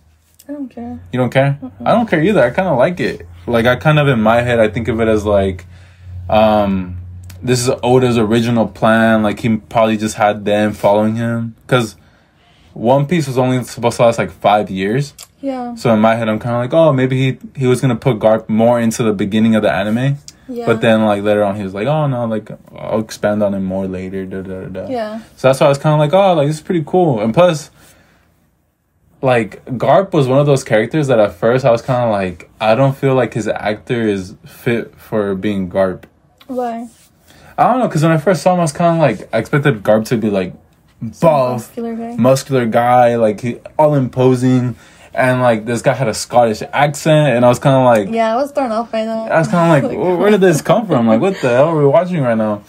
I 0.47 0.51
don't 0.51 0.69
care. 0.69 0.99
You 1.11 1.19
don't 1.19 1.31
care? 1.31 1.57
I 1.83 1.93
don't 1.93 2.07
care 2.07 2.21
either. 2.21 2.43
I 2.43 2.51
kind 2.51 2.67
of 2.67 2.77
like 2.77 2.99
it. 2.99 3.25
Like 3.47 3.65
I 3.65 3.75
kind 3.75 3.97
of 3.97 4.07
in 4.07 4.21
my 4.21 4.41
head, 4.41 4.59
I 4.59 4.67
think 4.67 4.89
of 4.89 5.01
it 5.01 5.07
as 5.07 5.25
like, 5.25 5.65
um, 6.29 6.99
this 7.41 7.59
is 7.59 7.73
Oda's 7.81 8.19
original 8.19 8.67
plan. 8.67 9.23
Like 9.23 9.39
he 9.39 9.57
probably 9.57 9.97
just 9.97 10.17
had 10.17 10.45
them 10.45 10.73
following 10.73 11.15
him 11.15 11.55
because 11.65 11.95
One 12.73 13.05
Piece 13.05 13.27
was 13.27 13.37
only 13.37 13.63
supposed 13.63 13.97
to 13.97 14.03
last 14.03 14.17
like 14.17 14.31
five 14.31 14.69
years. 14.69 15.13
Yeah. 15.41 15.75
So 15.75 15.93
in 15.93 15.99
my 15.99 16.15
head, 16.15 16.29
I'm 16.29 16.39
kind 16.39 16.55
of 16.55 16.61
like, 16.61 16.73
oh, 16.73 16.91
maybe 16.93 17.17
he 17.31 17.37
he 17.55 17.67
was 17.67 17.81
gonna 17.81 17.95
put 17.95 18.17
Garp 18.19 18.49
more 18.49 18.79
into 18.79 19.03
the 19.03 19.13
beginning 19.13 19.55
of 19.55 19.61
the 19.61 19.71
anime, 19.71 20.17
Yeah. 20.47 20.65
but 20.65 20.81
then 20.81 21.05
like 21.05 21.21
later 21.21 21.43
on, 21.43 21.55
he 21.55 21.63
was 21.63 21.73
like, 21.73 21.87
oh 21.87 22.07
no, 22.07 22.25
like 22.25 22.49
I'll 22.75 22.99
expand 22.99 23.43
on 23.43 23.53
it 23.53 23.59
more 23.59 23.85
later. 23.87 24.25
Da, 24.25 24.41
da, 24.41 24.61
da, 24.61 24.67
da. 24.67 24.87
Yeah. 24.89 25.19
So 25.35 25.49
that's 25.49 25.59
why 25.59 25.65
I 25.67 25.69
was 25.69 25.77
kind 25.77 25.93
of 25.93 25.99
like, 25.99 26.13
oh, 26.13 26.33
like 26.33 26.47
this 26.47 26.57
is 26.57 26.61
pretty 26.61 26.83
cool. 26.85 27.19
And 27.21 27.33
plus, 27.33 27.69
like 29.21 29.63
Garp 29.65 30.11
was 30.13 30.27
one 30.27 30.39
of 30.39 30.45
those 30.45 30.63
characters 30.63 31.07
that 31.07 31.19
at 31.19 31.33
first 31.33 31.65
I 31.65 31.71
was 31.71 31.81
kind 31.81 32.03
of 32.05 32.11
like, 32.11 32.49
I 32.59 32.75
don't 32.75 32.95
feel 32.95 33.15
like 33.15 33.33
his 33.33 33.47
actor 33.47 34.01
is 34.07 34.35
fit 34.45 34.95
for 34.95 35.35
being 35.35 35.69
Garp. 35.69 36.05
Why? 36.47 36.87
I 37.57 37.69
don't 37.71 37.79
know, 37.79 37.87
because 37.87 38.01
when 38.03 38.11
I 38.11 38.17
first 38.17 38.41
saw 38.41 38.53
him, 38.53 38.59
I 38.59 38.63
was 38.63 38.73
kind 38.73 38.95
of 38.95 39.01
like, 39.01 39.29
I 39.33 39.37
expected 39.37 39.83
Garp 39.83 40.05
to 40.07 40.17
be 40.17 40.29
like 40.29 40.53
buff, 41.21 41.53
Muscular 41.69 41.95
guy. 41.95 42.15
muscular 42.15 42.65
guy, 42.65 43.15
like 43.15 43.41
he, 43.41 43.59
all 43.77 43.95
imposing, 43.95 44.75
and 45.13 45.41
like 45.41 45.65
this 45.65 45.81
guy 45.81 45.93
had 45.93 46.07
a 46.07 46.13
Scottish 46.13 46.61
accent, 46.73 47.35
and 47.35 47.45
I 47.45 47.49
was 47.49 47.59
kind 47.59 47.75
of 47.75 47.85
like, 47.85 48.13
Yeah, 48.15 48.33
I 48.33 48.35
was 48.35 48.51
thrown 48.51 48.71
off 48.71 48.91
by 48.91 49.05
that. 49.05 49.31
I 49.31 49.39
was 49.39 49.47
kind 49.47 49.83
of 49.83 49.91
like, 49.91 50.17
where, 50.19 50.31
did 50.31 50.41
this 50.41 50.61
come 50.61 50.87
from? 50.87 51.07
Like, 51.07 51.21
what 51.21 51.33
the 51.41 51.49
hell 51.49 51.69
are 51.69 51.77
we 51.77 51.85
watching 51.85 52.21
right 52.21 52.37
now? 52.37 52.63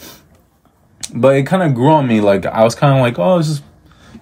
But 1.14 1.36
it 1.36 1.46
kind 1.46 1.62
of 1.62 1.74
grew 1.74 1.90
on 1.90 2.06
me. 2.06 2.20
Like, 2.20 2.44
I 2.46 2.64
was 2.64 2.74
kind 2.74 2.98
of 2.98 3.00
like, 3.02 3.18
oh, 3.18 3.38
it's 3.38 3.48
just, 3.48 3.62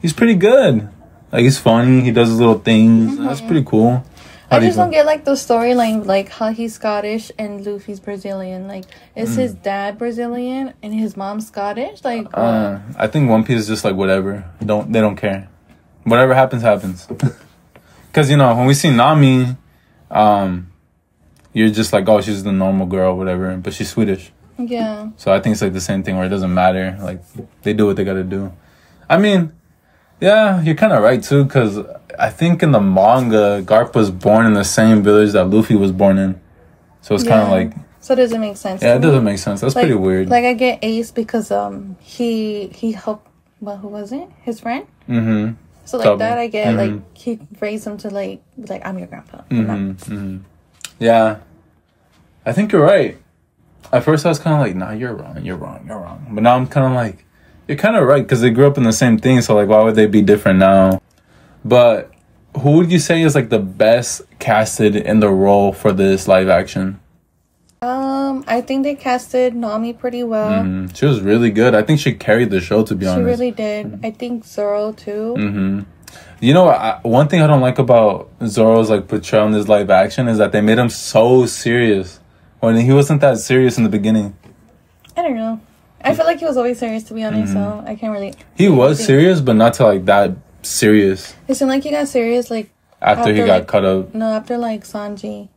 he's 0.00 0.12
pretty 0.12 0.35
good. 0.35 0.88
Like, 1.31 1.43
he's 1.43 1.58
funny. 1.58 2.03
He 2.03 2.11
does 2.11 2.29
his 2.29 2.38
little 2.38 2.58
things. 2.58 3.15
Mm-hmm. 3.15 3.25
That's 3.25 3.41
pretty 3.41 3.65
cool. 3.65 4.05
I 4.52 4.60
just 4.60 4.76
don't 4.76 4.90
get 4.90 5.06
like 5.06 5.25
the 5.25 5.32
storyline, 5.32 6.04
like 6.06 6.28
how 6.28 6.52
he's 6.52 6.75
Scottish 6.75 7.32
and 7.38 7.64
Luffy's 7.66 8.00
Brazilian. 8.00 8.69
Like, 8.69 8.84
is 9.16 9.31
Mm. 9.31 9.37
his 9.43 9.54
dad 9.54 9.99
Brazilian 9.99 10.75
and 10.82 10.93
his 10.94 11.16
mom 11.16 11.40
Scottish? 11.40 12.04
Like, 12.04 12.26
Uh, 12.34 12.78
I 12.96 13.06
think 13.06 13.28
One 13.31 13.44
Piece 13.44 13.60
is 13.60 13.66
just 13.69 13.84
like 13.84 13.96
whatever. 13.96 14.44
Don't 14.64 14.93
they 14.93 15.00
don't 15.00 15.16
care. 15.16 15.49
Whatever 16.04 16.34
happens, 16.34 16.62
happens. 16.62 17.08
Because 18.08 18.28
you 18.31 18.37
know 18.37 18.54
when 18.54 18.66
we 18.66 18.75
see 18.75 18.90
Nami, 18.90 19.56
um, 20.10 20.70
you're 21.55 21.70
just 21.70 21.93
like, 21.94 22.06
oh, 22.08 22.20
she's 22.20 22.43
the 22.44 22.52
normal 22.52 22.84
girl, 22.87 23.16
whatever. 23.16 23.56
But 23.56 23.72
she's 23.72 23.88
Swedish. 23.88 24.32
yeah, 24.58 25.08
So 25.16 25.32
I 25.32 25.40
think 25.40 25.55
it's 25.55 25.62
like 25.62 25.72
the 25.72 25.81
same 25.81 26.02
thing 26.02 26.16
where 26.16 26.26
it 26.26 26.28
doesn't 26.28 26.52
matter. 26.52 26.96
Like 27.00 27.20
they 27.62 27.72
do 27.72 27.87
what 27.87 27.96
they 27.96 28.05
gotta 28.05 28.22
do. 28.22 28.52
I 29.08 29.16
mean, 29.16 29.52
yeah, 30.20 30.60
you're 30.60 30.75
kind 30.75 30.93
of 30.93 31.02
right 31.02 31.22
too. 31.22 31.44
Because 31.44 31.78
I 32.22 32.30
think 32.30 32.62
in 32.62 32.70
the 32.70 32.80
manga, 32.80 33.62
Garp 33.66 33.96
was 33.96 34.10
born 34.12 34.46
in 34.46 34.54
the 34.54 34.62
same 34.64 35.02
village 35.02 35.32
that 35.32 35.46
Luffy 35.46 35.74
was 35.74 35.90
born 35.90 36.19
in. 36.19 36.40
So 37.00 37.16
it's 37.16 37.24
kind 37.24 37.42
of 37.42 37.48
like, 37.48 37.72
so 38.00 38.14
it 38.14 38.16
doesn't 38.16 38.40
make 38.40 38.56
sense. 38.56 38.80
yeah, 38.80 38.94
it 38.94 39.00
me. 39.00 39.02
doesn't 39.02 39.24
make 39.24 39.38
sense. 39.38 39.60
That's 39.60 39.74
like, 39.74 39.86
pretty 39.86 39.98
weird. 39.98 40.30
Like 40.30 40.44
I 40.44 40.54
get 40.54 40.78
Ace 40.82 41.10
because 41.10 41.50
um 41.50 41.96
he 42.00 42.69
he 42.69 42.92
helped. 42.92 43.26
Well, 43.60 43.76
who 43.76 43.88
was 43.88 44.12
it? 44.12 44.28
His 44.42 44.60
friend. 44.60 44.86
mm-hmm. 45.08 45.54
So 45.84 45.98
like 45.98 46.19
that, 46.19 46.38
I 46.38 46.46
get 46.46 46.69
Mhm. 46.74 46.78
like 46.78 47.19
he 47.19 47.40
raised 47.60 47.86
him 47.88 47.96
to 47.98 48.08
like 48.10 48.40
like 48.56 48.86
I'm 48.86 48.98
your 48.98 49.08
grandpa. 49.08 49.42
Mm-hmm. 49.50 50.14
hmm 50.14 50.36
Yeah, 51.00 51.38
I 52.46 52.52
think 52.52 52.70
you're 52.70 52.86
right. 52.86 53.19
At 53.92 54.04
first, 54.04 54.24
I 54.24 54.28
was 54.28 54.38
kind 54.38 54.54
of 54.54 54.62
like, 54.62 54.76
"Nah, 54.76 54.92
you're 54.92 55.12
wrong. 55.14 55.42
You're 55.42 55.56
wrong. 55.56 55.84
You're 55.88 55.98
wrong." 55.98 56.24
But 56.30 56.42
now 56.44 56.54
I'm 56.54 56.69
kind 56.69 56.86
of 56.86 56.92
like, 56.92 57.24
"You're 57.66 57.78
kind 57.78 57.96
of 57.96 58.06
right," 58.06 58.22
because 58.22 58.40
they 58.42 58.50
grew 58.50 58.66
up 58.69 58.78
in 58.78 58.84
the 58.84 58.92
same 58.92 59.19
thing. 59.19 59.42
So 59.42 59.56
like, 59.56 59.69
why 59.69 59.82
would 59.82 59.96
they 59.96 60.06
be 60.06 60.22
different 60.22 60.60
now? 60.60 61.02
But 61.64 62.12
who 62.61 62.73
would 62.73 62.91
you 62.93 62.99
say 62.99 63.23
is 63.23 63.35
like 63.35 63.49
the 63.49 63.59
best 63.59 64.23
casted 64.39 64.94
in 64.97 65.21
the 65.21 65.29
role 65.31 65.73
for 65.73 65.93
this 65.93 66.29
live 66.29 66.49
action? 66.49 67.01
Um, 67.81 68.44
I 68.47 68.61
think 68.61 68.85
they 68.85 68.94
casted 68.94 69.55
Nami 69.56 69.93
pretty 69.93 70.23
well. 70.23 70.63
Mm, 70.63 70.94
she 70.97 71.05
was 71.05 71.21
really 71.21 71.51
good. 71.51 71.75
I 71.75 71.82
think 71.82 71.99
she 71.99 72.13
carried 72.13 72.51
the 72.51 72.61
show. 72.61 72.85
To 72.85 72.94
be 72.94 73.05
She 73.05 73.09
honest, 73.11 73.21
she 73.23 73.25
really 73.25 73.51
did. 73.51 73.99
I 74.05 74.11
think 74.13 74.44
Zoro 74.44 74.93
too. 74.93 75.35
hmm 75.35 75.81
You 76.41 76.55
know, 76.55 76.69
I, 76.69 77.01
one 77.03 77.27
thing 77.29 77.41
I 77.43 77.47
don't 77.49 77.61
like 77.61 77.79
about 77.81 78.31
Zoro's 78.47 78.89
like 78.89 79.09
portrayal 79.09 79.47
in 79.47 79.53
this 79.53 79.67
live 79.69 79.91
action 79.91 80.29
is 80.29 80.39
that 80.39 80.53
they 80.53 80.61
made 80.61 80.79
him 80.79 80.91
so 80.91 81.47
serious 81.47 82.21
when 82.61 82.77
he 82.77 82.93
wasn't 82.93 83.21
that 83.23 83.39
serious 83.39 83.77
in 83.79 83.82
the 83.85 83.91
beginning. 83.91 84.37
I 85.17 85.23
don't 85.23 85.35
know. 85.37 85.61
I 86.05 86.15
feel 86.15 86.25
like 86.27 86.39
he 86.39 86.44
was 86.44 86.56
always 86.56 86.79
serious 86.79 87.03
to 87.05 87.15
be 87.15 87.25
honest, 87.25 87.53
Mm-hmm. 87.55 87.85
so 87.85 87.91
I 87.91 87.97
can't 87.97 88.13
really. 88.13 88.35
He 88.56 88.69
was 88.69 89.05
serious, 89.05 89.41
but 89.41 89.55
not 89.55 89.75
to 89.75 89.85
like 89.87 90.05
that 90.05 90.32
serious 90.62 91.34
It 91.48 91.54
seemed 91.56 91.70
like 91.70 91.82
he 91.82 91.90
got 91.90 92.08
serious 92.08 92.50
like 92.50 92.70
after, 93.00 93.32
he 93.32 93.40
got 93.40 93.48
like- 93.60 93.66
cut 93.66 93.84
up. 93.84 94.14
no 94.14 94.26
after 94.32 94.56
like 94.58 94.84
Sanji. 94.84 95.48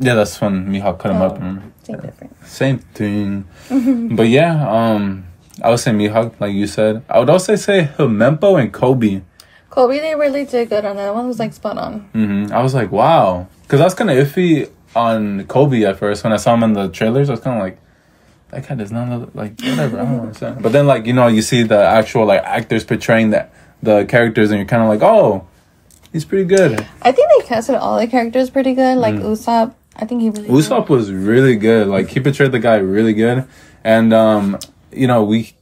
Yeah, 0.00 0.14
that's 0.14 0.40
when 0.40 0.66
Mihawk 0.68 0.98
cut 0.98 1.12
him 1.12 1.20
Oh. 1.22 1.26
up. 1.26 1.34
Remember? 1.38 1.62
Same 1.84 2.00
difference. 2.00 2.34
Same 2.48 2.78
thing. 2.78 3.44
but 4.16 4.28
yeah, 4.28 4.66
um, 4.68 5.24
I 5.62 5.70
would 5.70 5.78
say 5.80 5.92
Mihawk, 5.92 6.40
like 6.40 6.52
you 6.54 6.66
said. 6.66 7.02
I 7.08 7.18
would 7.20 7.28
also 7.30 7.54
say 7.56 7.90
Helmeppo 7.96 8.60
and 8.60 8.72
Koby. 8.72 9.22
Koby, 9.70 10.00
they 10.00 10.14
really 10.14 10.44
did 10.46 10.68
good 10.70 10.84
on 10.84 10.96
that. 10.96 11.04
That 11.04 11.14
one 11.14 11.28
was 11.28 11.38
like 11.38 11.52
spot 11.52 11.76
on. 11.78 12.00
hmm 12.12 12.46
I 12.52 12.62
was 12.62 12.74
like, 12.74 12.90
wow, 12.90 13.46
because 13.62 13.80
I 13.80 13.84
was 13.84 13.94
kind 13.94 14.10
of 14.10 14.16
iffy 14.16 14.68
on 14.96 15.44
Koby 15.44 15.88
at 15.88 15.98
first 15.98 16.24
when 16.24 16.32
I 16.32 16.36
saw 16.36 16.54
him 16.54 16.62
in 16.64 16.72
the 16.72 16.88
trailers. 16.88 17.28
I 17.28 17.32
was 17.34 17.40
kind 17.40 17.56
of 17.58 17.62
like, 17.62 17.78
that 18.50 18.66
guy 18.68 18.74
does 18.74 18.90
not 18.90 19.08
look 19.20 19.34
like 19.34 19.60
whatever. 19.60 20.00
I 20.00 20.04
don't 20.04 20.20
understand. 20.20 20.62
But 20.62 20.72
then, 20.72 20.86
like 20.86 21.06
you 21.06 21.12
know, 21.12 21.26
you 21.28 21.42
see 21.42 21.62
the 21.62 21.78
actual 21.84 22.24
like 22.26 22.42
actors 22.42 22.82
portraying 22.84 23.30
that 23.30 23.52
the 23.82 24.04
characters, 24.04 24.50
and 24.50 24.58
you're 24.58 24.66
kind 24.68 24.82
of 24.82 24.88
like, 24.88 25.02
oh, 25.02 25.46
he's 26.12 26.24
pretty 26.24 26.44
good. 26.44 26.86
I 27.02 27.12
think 27.12 27.28
they 27.38 27.46
casted 27.46 27.76
all 27.76 27.98
the 27.98 28.06
characters 28.06 28.50
pretty 28.50 28.74
good. 28.74 28.98
Like 28.98 29.14
Mm. 29.14 29.22
Usopp, 29.22 29.74
I 29.96 30.04
think 30.06 30.22
he 30.22 30.30
really. 30.30 30.48
Usopp 30.48 30.88
was 30.88 31.12
really 31.12 31.56
good. 31.56 31.86
Like 31.88 32.08
he 32.08 32.20
portrayed 32.20 32.52
the 32.52 32.58
guy 32.58 32.76
really 32.76 33.12
good, 33.14 33.46
and 33.84 34.12
um, 34.12 34.58
you 34.92 35.06
know 35.06 35.22
we. 35.24 35.54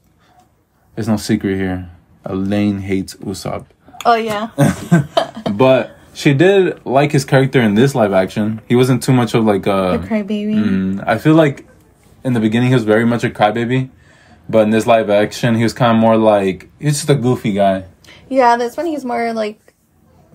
There's 0.94 1.08
no 1.08 1.16
secret 1.16 1.56
here. 1.56 1.90
Elaine 2.24 2.80
hates 2.80 3.14
Usopp, 3.14 3.66
Oh 4.04 4.16
yeah. 4.16 4.50
but 5.52 5.96
she 6.12 6.34
did 6.34 6.84
like 6.84 7.12
his 7.12 7.24
character 7.24 7.60
in 7.60 7.74
this 7.74 7.94
live 7.94 8.12
action. 8.12 8.60
He 8.68 8.74
wasn't 8.74 9.02
too 9.02 9.12
much 9.12 9.34
of 9.34 9.44
like 9.44 9.62
the 9.62 9.94
a. 9.94 9.98
crybaby. 10.00 10.54
Mm, 10.56 11.04
I 11.06 11.18
feel 11.18 11.34
like 11.34 11.66
in 12.24 12.32
the 12.32 12.40
beginning 12.40 12.68
he 12.70 12.74
was 12.74 12.84
very 12.84 13.06
much 13.06 13.22
a 13.24 13.30
crybaby, 13.30 13.90
But 14.48 14.62
in 14.64 14.70
this 14.70 14.86
live 14.86 15.08
action, 15.08 15.54
he 15.54 15.62
was 15.62 15.72
kind 15.72 15.92
of 15.96 16.00
more 16.00 16.16
like 16.16 16.68
he's 16.80 16.94
just 16.98 17.08
a 17.10 17.14
goofy 17.14 17.52
guy. 17.52 17.84
Yeah, 18.28 18.56
this 18.56 18.76
one 18.76 18.86
he's 18.86 19.04
more 19.04 19.32
like 19.32 19.74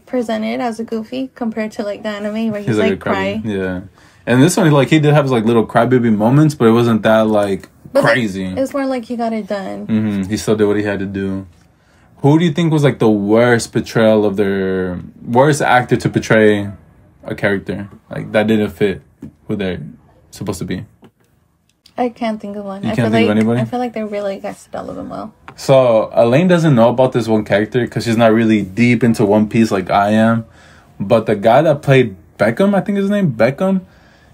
presented 0.06 0.60
as 0.62 0.80
a 0.80 0.84
goofy 0.84 1.30
compared 1.36 1.72
to 1.74 1.84
like 1.84 2.04
the 2.04 2.10
anime 2.10 2.52
where 2.52 2.60
he's, 2.62 2.70
He's 2.70 2.78
like, 2.78 2.90
like, 2.92 3.00
a 3.00 3.02
cry. 3.02 3.42
Yeah. 3.44 3.82
And 4.26 4.42
this 4.42 4.56
one, 4.58 4.70
like 4.72 4.90
he 4.90 5.00
did 5.00 5.14
have 5.14 5.30
like 5.30 5.46
little 5.46 5.66
crybaby 5.66 6.16
moments, 6.16 6.56
but 6.56 6.68
it 6.68 6.72
wasn't 6.72 7.02
that 7.04 7.28
like 7.28 7.70
But 7.92 8.04
like, 8.04 8.14
crazy. 8.14 8.46
it 8.46 8.56
was 8.56 8.74
more 8.74 8.86
like 8.86 9.06
he 9.06 9.16
got 9.16 9.34
it 9.34 9.48
done. 9.48 9.86
hmm 9.86 10.24
He 10.24 10.38
still 10.38 10.56
did 10.56 10.66
what 10.66 10.78
he 10.78 10.84
had 10.84 11.00
to 11.00 11.06
do. 11.06 11.48
Who 12.18 12.40
do 12.40 12.46
you 12.46 12.54
think 12.54 12.72
was 12.72 12.84
like 12.84 13.00
the 13.00 13.10
worst 13.10 13.74
portrayal 13.74 14.24
of 14.26 14.38
their 14.38 15.00
worst 15.26 15.62
actor 15.62 15.98
to 15.98 16.10
portray 16.10 16.72
a 17.26 17.36
character 17.36 17.90
like 18.10 18.32
that 18.34 18.48
didn't 18.48 18.70
fit 18.72 19.02
who 19.48 19.56
they're 19.58 19.82
supposed 20.32 20.60
to 20.60 20.66
be? 20.66 20.86
I 21.98 22.10
can't 22.10 22.42
think 22.42 22.58
of 22.58 22.66
one. 22.66 22.84
You 22.84 22.90
I 22.92 22.96
can't 22.96 23.08
feel 23.08 23.12
think 23.12 23.28
like 23.30 23.38
of 23.38 23.38
anybody? 23.38 23.62
I 23.62 23.66
feel 23.66 23.80
like 23.80 23.94
they 23.94 24.04
really 24.04 24.40
casted 24.40 24.76
all 24.76 24.90
of 24.90 24.96
them 24.96 25.10
well. 25.10 25.34
So 25.56 26.10
Elaine 26.14 26.48
doesn't 26.48 26.74
know 26.74 26.90
about 26.90 27.12
this 27.14 27.28
one 27.28 27.46
character 27.46 27.82
because 27.82 28.06
she's 28.06 28.18
not 28.18 28.34
really 28.34 28.64
deep 28.64 29.04
into 29.04 29.26
One 29.26 29.48
Piece 29.48 29.70
like 29.72 29.90
I 29.92 30.10
am. 30.12 30.46
But 31.00 31.28
the 31.28 31.36
guy 31.36 31.62
that 31.62 31.82
played 31.84 32.16
Beckman, 32.38 32.74
I 32.74 32.82
think 32.82 32.98
his 32.98 33.10
name 33.12 33.30
Beckman, 33.32 33.86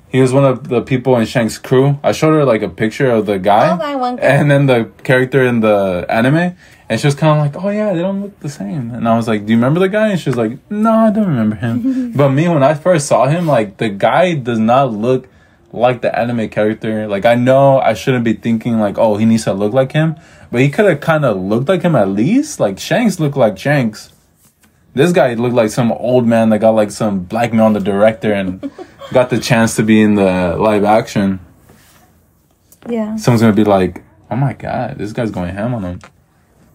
he 0.07 0.21
was 0.21 0.31
one 0.31 0.45
of 0.45 0.69
the 0.69 0.81
people 0.81 1.17
in 1.17 1.25
Shank's 1.25 1.57
crew. 1.57 1.99
I 2.01 2.13
showed 2.13 2.33
her 2.33 2.45
like 2.45 2.61
a 2.61 2.69
picture 2.69 3.11
of 3.11 3.25
the 3.25 3.37
guy, 3.39 3.73
Oh, 3.73 3.77
that 3.77 3.99
one 3.99 4.15
guy. 4.15 4.23
and 4.23 4.49
then 4.49 4.65
the 4.65 4.89
character 5.03 5.43
in 5.43 5.59
the 5.59 6.05
anime, 6.09 6.55
and 6.87 6.99
she 6.99 7.05
was 7.07 7.13
kind 7.15 7.37
of 7.37 7.45
like, 7.45 7.63
"Oh 7.63 7.69
yeah, 7.69 7.93
they 7.93 7.99
don't 8.01 8.21
look 8.21 8.39
the 8.39 8.49
same." 8.49 8.89
And 8.91 9.07
I 9.07 9.15
was 9.17 9.27
like, 9.27 9.45
"Do 9.45 9.51
you 9.51 9.57
remember 9.57 9.79
the 9.81 9.89
guy?" 9.89 10.07
And 10.09 10.19
she 10.19 10.29
was 10.29 10.37
like, 10.37 10.57
"No, 10.71 10.91
I 10.91 11.11
don't 11.11 11.27
remember 11.27 11.57
him." 11.57 12.13
but 12.15 12.29
me, 12.29 12.47
when 12.47 12.63
I 12.63 12.73
first 12.73 13.05
saw 13.07 13.27
him, 13.27 13.45
like 13.45 13.77
the 13.77 13.89
guy 13.89 14.33
does 14.33 14.57
not 14.59 14.91
look 14.93 15.27
like 15.71 16.01
the 16.01 16.17
anime 16.17 16.49
character. 16.49 17.07
Like 17.07 17.25
I 17.25 17.35
know 17.35 17.79
I 17.79 17.93
shouldn't 17.93 18.23
be 18.23 18.33
thinking 18.33 18.79
like, 18.79 18.97
"Oh, 18.97 19.17
he 19.17 19.25
needs 19.25 19.43
to 19.45 19.53
look 19.53 19.73
like 19.73 19.91
him," 19.91 20.15
but 20.51 20.61
he 20.61 20.69
could 20.69 20.85
have 20.85 20.99
kind 20.99 21.25
of 21.25 21.37
looked 21.37 21.67
like 21.67 21.81
him 21.81 21.95
at 21.95 22.09
least. 22.09 22.59
Like 22.59 22.79
Shanks 22.79 23.19
looked 23.19 23.37
like 23.37 23.57
Shanks. 23.57 24.11
This 24.93 25.11
guy 25.11 25.33
looked 25.35 25.55
like 25.55 25.69
some 25.69 25.91
old 25.91 26.27
man 26.27 26.49
that 26.49 26.59
got 26.59 26.71
like 26.71 26.91
some 26.91 27.19
blackmail 27.21 27.65
on 27.65 27.73
the 27.73 27.79
director 27.79 28.33
and 28.33 28.71
got 29.13 29.29
the 29.29 29.39
chance 29.39 29.75
to 29.75 29.83
be 29.83 30.01
in 30.01 30.15
the 30.15 30.55
live 30.59 30.83
action. 30.83 31.39
Yeah. 32.87 33.15
Someone's 33.17 33.41
gonna 33.41 33.53
be 33.53 33.63
like, 33.63 34.03
"Oh 34.31 34.35
my 34.35 34.53
god, 34.53 34.97
this 34.97 35.13
guy's 35.13 35.31
going 35.31 35.53
ham 35.53 35.73
on 35.73 35.83
him." 35.83 35.99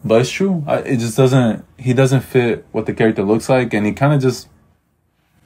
But 0.04 0.20
it's 0.20 0.30
true. 0.30 0.62
I, 0.66 0.78
it 0.80 0.98
just 0.98 1.16
doesn't. 1.16 1.64
He 1.78 1.94
doesn't 1.94 2.20
fit 2.20 2.66
what 2.72 2.86
the 2.86 2.92
character 2.92 3.22
looks 3.22 3.48
like, 3.48 3.72
and 3.72 3.86
he 3.86 3.92
kind 3.92 4.12
of 4.12 4.20
just. 4.20 4.48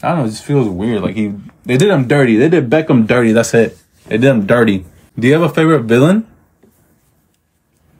I 0.02 0.08
don't 0.08 0.18
know. 0.18 0.24
It 0.24 0.30
just 0.30 0.44
feels 0.44 0.68
weird. 0.68 1.02
Like 1.02 1.16
he, 1.16 1.34
they 1.64 1.76
did 1.76 1.90
him 1.90 2.06
dirty. 2.06 2.36
They 2.36 2.48
did 2.48 2.70
Beckman 2.70 3.06
dirty. 3.06 3.32
That's 3.32 3.52
it. 3.54 3.78
They 4.06 4.18
did 4.18 4.24
him 4.24 4.46
dirty. 4.46 4.84
Do 5.18 5.26
you 5.26 5.32
have 5.34 5.42
a 5.42 5.48
favorite 5.48 5.82
villain? 5.82 6.26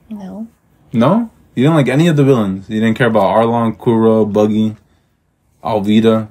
No. 0.09 0.47
No, 0.91 1.29
you 1.53 1.63
didn't 1.63 1.75
like 1.75 1.87
any 1.87 2.07
of 2.07 2.15
the 2.15 2.23
villains. 2.23 2.69
You 2.69 2.79
didn't 2.79 2.97
care 2.97 3.07
about 3.07 3.35
Arlong, 3.35 3.77
Kuro, 3.77 4.25
Buggy, 4.25 4.75
Alvida. 5.63 6.29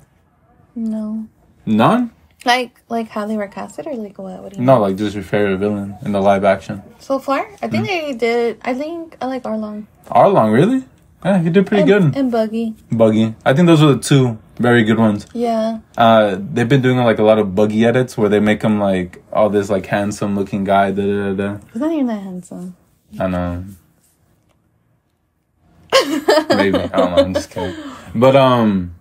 No. 0.75 1.28
None. 1.64 2.10
Like 2.44 2.80
like 2.88 3.08
how 3.08 3.26
they 3.26 3.37
were 3.37 3.48
casted 3.48 3.87
or 3.87 3.94
like 3.94 4.18
what? 4.18 4.42
What 4.42 4.52
do 4.52 4.58
you 4.58 4.64
No, 4.64 4.80
like 4.80 4.96
just 4.96 5.14
your 5.14 5.25
favorite 5.25 5.58
villain 5.58 5.96
in 6.02 6.12
the 6.12 6.20
live 6.20 6.44
action. 6.44 6.82
So 6.98 7.18
far, 7.18 7.46
I 7.62 7.68
think 7.68 7.87
hmm. 7.87 7.87
they 7.87 8.14
did. 8.14 8.58
I 8.62 8.75
think 8.75 9.16
I 9.20 9.26
like 9.26 9.42
Arlong. 9.42 9.87
Arlong, 10.06 10.52
really? 10.52 10.84
Yeah, 11.25 11.38
he 11.38 11.50
did 11.50 11.66
pretty 11.66 11.90
and, 11.90 12.12
good. 12.12 12.16
And 12.16 12.30
Buggy. 12.30 12.75
Buggy. 12.92 13.34
I 13.44 13.52
think 13.52 13.66
those 13.66 13.82
are 13.82 13.94
the 13.94 14.00
two 14.00 14.38
very 14.58 14.84
good 14.84 14.98
ones. 14.98 15.26
Yeah. 15.32 15.80
Uh, 15.96 16.37
they've 16.38 16.68
been 16.68 16.82
doing 16.82 16.98
like 16.98 17.18
a 17.18 17.25
lot 17.25 17.38
of 17.38 17.54
Buggy 17.54 17.84
edits 17.84 18.16
where 18.16 18.28
they 18.28 18.40
make 18.40 18.62
him 18.62 18.78
like 18.78 19.22
all 19.32 19.50
this 19.50 19.68
like 19.68 19.87
handsome 19.87 20.37
looking 20.37 20.64
guy. 20.64 20.92
Da 20.92 21.02
da 21.02 21.32
da. 21.32 21.54
da. 21.54 21.58
He's 21.72 21.80
not 21.80 21.92
even 21.92 22.06
that 22.06 22.22
handsome. 22.22 22.76
I 23.18 23.26
know. 23.26 23.64
Maybe 26.50 26.78
I 26.78 26.87
don't 26.87 27.10
know. 27.10 27.16
I'm 27.16 27.34
just 27.34 27.50
kidding. 27.50 27.75
But 28.14 28.37
um, 28.37 28.94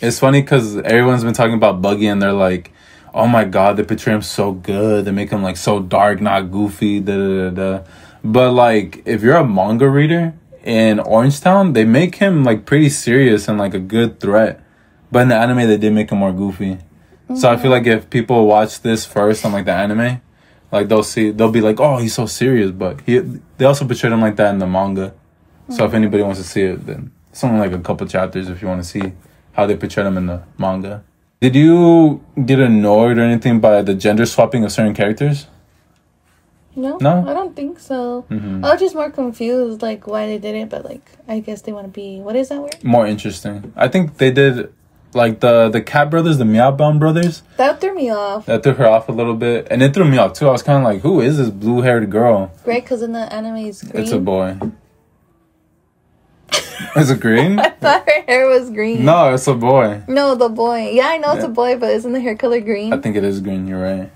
it's 0.00 0.18
funny 0.18 0.40
because 0.40 0.76
everyone's 0.78 1.24
been 1.24 1.34
talking 1.34 1.54
about 1.54 1.80
Buggy 1.80 2.06
and 2.06 2.20
they're 2.20 2.32
like, 2.32 2.72
"Oh 3.14 3.26
my 3.26 3.44
god, 3.44 3.76
they 3.76 3.84
portray 3.84 4.14
him 4.14 4.22
so 4.22 4.52
good. 4.52 5.04
They 5.04 5.12
make 5.12 5.30
him 5.30 5.42
like 5.42 5.56
so 5.56 5.80
dark, 5.80 6.20
not 6.20 6.50
goofy." 6.50 7.00
Da 7.00 7.16
da 7.16 7.50
da. 7.50 7.78
da. 7.78 7.84
But 8.24 8.52
like, 8.52 9.02
if 9.04 9.22
you're 9.22 9.36
a 9.36 9.46
manga 9.46 9.88
reader 9.88 10.34
in 10.64 11.00
Orange 11.00 11.40
Town, 11.40 11.72
they 11.72 11.84
make 11.84 12.16
him 12.16 12.44
like 12.44 12.66
pretty 12.66 12.88
serious 12.88 13.48
and 13.48 13.58
like 13.58 13.74
a 13.74 13.78
good 13.78 14.20
threat. 14.20 14.62
But 15.10 15.20
in 15.20 15.28
the 15.28 15.36
anime, 15.36 15.66
they 15.68 15.76
did 15.78 15.92
make 15.92 16.10
him 16.10 16.18
more 16.18 16.32
goofy. 16.32 16.78
So 17.34 17.50
I 17.50 17.56
feel 17.58 17.70
like 17.70 17.86
if 17.86 18.08
people 18.08 18.46
watch 18.46 18.80
this 18.80 19.04
first 19.04 19.44
on 19.44 19.52
like 19.52 19.66
the 19.66 19.72
anime, 19.72 20.22
like 20.72 20.88
they'll 20.88 21.02
see 21.02 21.30
they'll 21.30 21.50
be 21.50 21.60
like, 21.60 21.78
oh, 21.78 21.98
he's 21.98 22.14
so 22.14 22.26
serious. 22.26 22.70
But 22.70 23.00
he 23.02 23.18
they 23.18 23.64
also 23.64 23.86
portrayed 23.86 24.12
him 24.12 24.20
like 24.20 24.36
that 24.36 24.52
in 24.52 24.58
the 24.58 24.66
manga. 24.66 25.14
So 25.68 25.84
if 25.84 25.88
mm-hmm. 25.88 25.96
anybody 25.96 26.22
wants 26.22 26.40
to 26.40 26.46
see 26.46 26.62
it, 26.62 26.86
then 26.86 27.12
it's 27.30 27.44
only 27.44 27.60
like 27.60 27.72
a 27.72 27.82
couple 27.82 28.06
chapters 28.06 28.48
if 28.48 28.62
you 28.62 28.68
want 28.68 28.82
to 28.82 28.88
see 28.88 29.12
how 29.52 29.66
they 29.66 29.76
portrayed 29.76 30.06
him 30.06 30.16
in 30.16 30.26
the 30.26 30.42
manga. 30.56 31.04
Did 31.40 31.54
you 31.54 32.24
get 32.46 32.58
annoyed 32.58 33.18
or 33.18 33.20
anything 33.20 33.60
by 33.60 33.82
the 33.82 33.94
gender 33.94 34.26
swapping 34.26 34.64
of 34.64 34.72
certain 34.72 34.94
characters? 34.94 35.46
No. 36.78 36.96
No? 37.00 37.10
Mm-hmm. 37.10 37.28
I 37.28 37.34
don't 37.34 37.54
think 37.56 37.80
so. 37.80 38.24
I 38.30 38.34
was 38.72 38.80
just 38.80 38.94
more 38.94 39.10
confused, 39.10 39.82
like 39.82 40.06
why 40.06 40.26
they 40.26 40.38
did 40.38 40.54
it, 40.54 40.68
but 40.68 40.84
like 40.84 41.10
I 41.26 41.40
guess 41.40 41.62
they 41.62 41.72
want 41.72 41.86
to 41.86 41.92
be. 41.92 42.20
What 42.20 42.36
is 42.36 42.48
that 42.50 42.60
word? 42.60 42.82
More 42.82 43.06
interesting. 43.06 43.72
I 43.76 43.88
think 43.88 44.16
they 44.18 44.30
did 44.30 44.72
like 45.14 45.40
the 45.40 45.68
the 45.68 45.80
Cat 45.80 46.10
brothers, 46.10 46.38
the 46.38 46.44
Meowban 46.44 46.98
brothers. 46.98 47.42
That 47.56 47.80
threw 47.80 47.94
me 47.94 48.10
off. 48.10 48.46
That 48.46 48.62
threw 48.62 48.74
her 48.74 48.86
off 48.86 49.08
a 49.08 49.12
little 49.12 49.34
bit, 49.34 49.66
and 49.70 49.82
it 49.82 49.94
threw 49.94 50.04
me 50.04 50.18
off 50.18 50.34
too. 50.34 50.48
I 50.48 50.52
was 50.52 50.62
kind 50.62 50.78
of 50.78 50.84
like, 50.84 51.00
"Who 51.02 51.20
is 51.20 51.38
this 51.38 51.50
blue 51.50 51.82
haired 51.82 52.10
girl?" 52.10 52.52
Great, 52.64 52.84
because 52.84 53.02
in 53.02 53.12
the 53.12 53.32
anime 53.32 53.56
it's 53.56 53.82
green. 53.82 54.02
It's 54.02 54.12
a 54.12 54.18
boy. 54.18 54.58
is 56.96 57.10
it 57.10 57.20
green? 57.20 57.58
I 57.58 57.70
thought 57.70 58.04
her 58.06 58.22
hair 58.26 58.48
was 58.48 58.70
green. 58.70 59.04
No, 59.04 59.34
it's 59.34 59.46
a 59.46 59.54
boy. 59.54 60.02
No, 60.08 60.34
the 60.34 60.48
boy. 60.48 60.90
Yeah, 60.92 61.08
I 61.08 61.18
know 61.18 61.32
it's 61.34 61.44
a 61.44 61.48
boy, 61.48 61.76
but 61.78 61.90
isn't 61.90 62.12
the 62.12 62.20
hair 62.20 62.36
color 62.36 62.60
green? 62.60 62.92
I 62.92 62.98
think 62.98 63.16
it 63.16 63.24
is 63.24 63.40
green. 63.40 63.66
You're 63.66 63.82
right. 63.82 64.10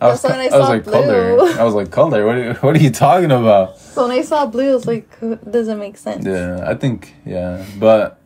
I 0.00 0.08
was, 0.08 0.22
when 0.22 0.32
I 0.32 0.46
I 0.46 0.58
was 0.58 0.68
like 0.68 0.84
blue. 0.84 0.92
color. 0.92 1.60
I 1.60 1.64
was 1.64 1.74
like 1.74 1.90
color. 1.90 2.24
What 2.26 2.36
are, 2.36 2.54
what 2.60 2.76
are 2.76 2.78
you 2.78 2.90
talking 2.90 3.30
about? 3.30 3.78
so 3.78 4.08
when 4.08 4.18
I 4.18 4.22
saw 4.22 4.46
blue, 4.46 4.70
I 4.70 4.74
was 4.74 4.86
like, 4.86 5.08
doesn't 5.50 5.78
make 5.78 5.98
sense. 5.98 6.24
Yeah, 6.24 6.64
I 6.66 6.74
think 6.74 7.14
yeah, 7.26 7.64
but 7.78 8.18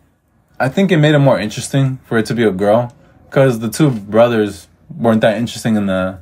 I 0.61 0.69
think 0.69 0.93
it 0.93 0.99
made 0.99 1.15
it 1.15 1.19
more 1.19 1.39
interesting 1.39 1.99
for 2.05 2.17
it 2.19 2.27
to 2.27 2.35
be 2.35 2.45
a 2.45 2.53
girl 2.53 2.95
because 3.27 3.59
the 3.59 3.69
two 3.69 3.91
brothers 3.91 4.69
weren't 4.97 5.21
that 5.23 5.37
interesting 5.37 5.77
in 5.77 5.87
the 5.87 6.21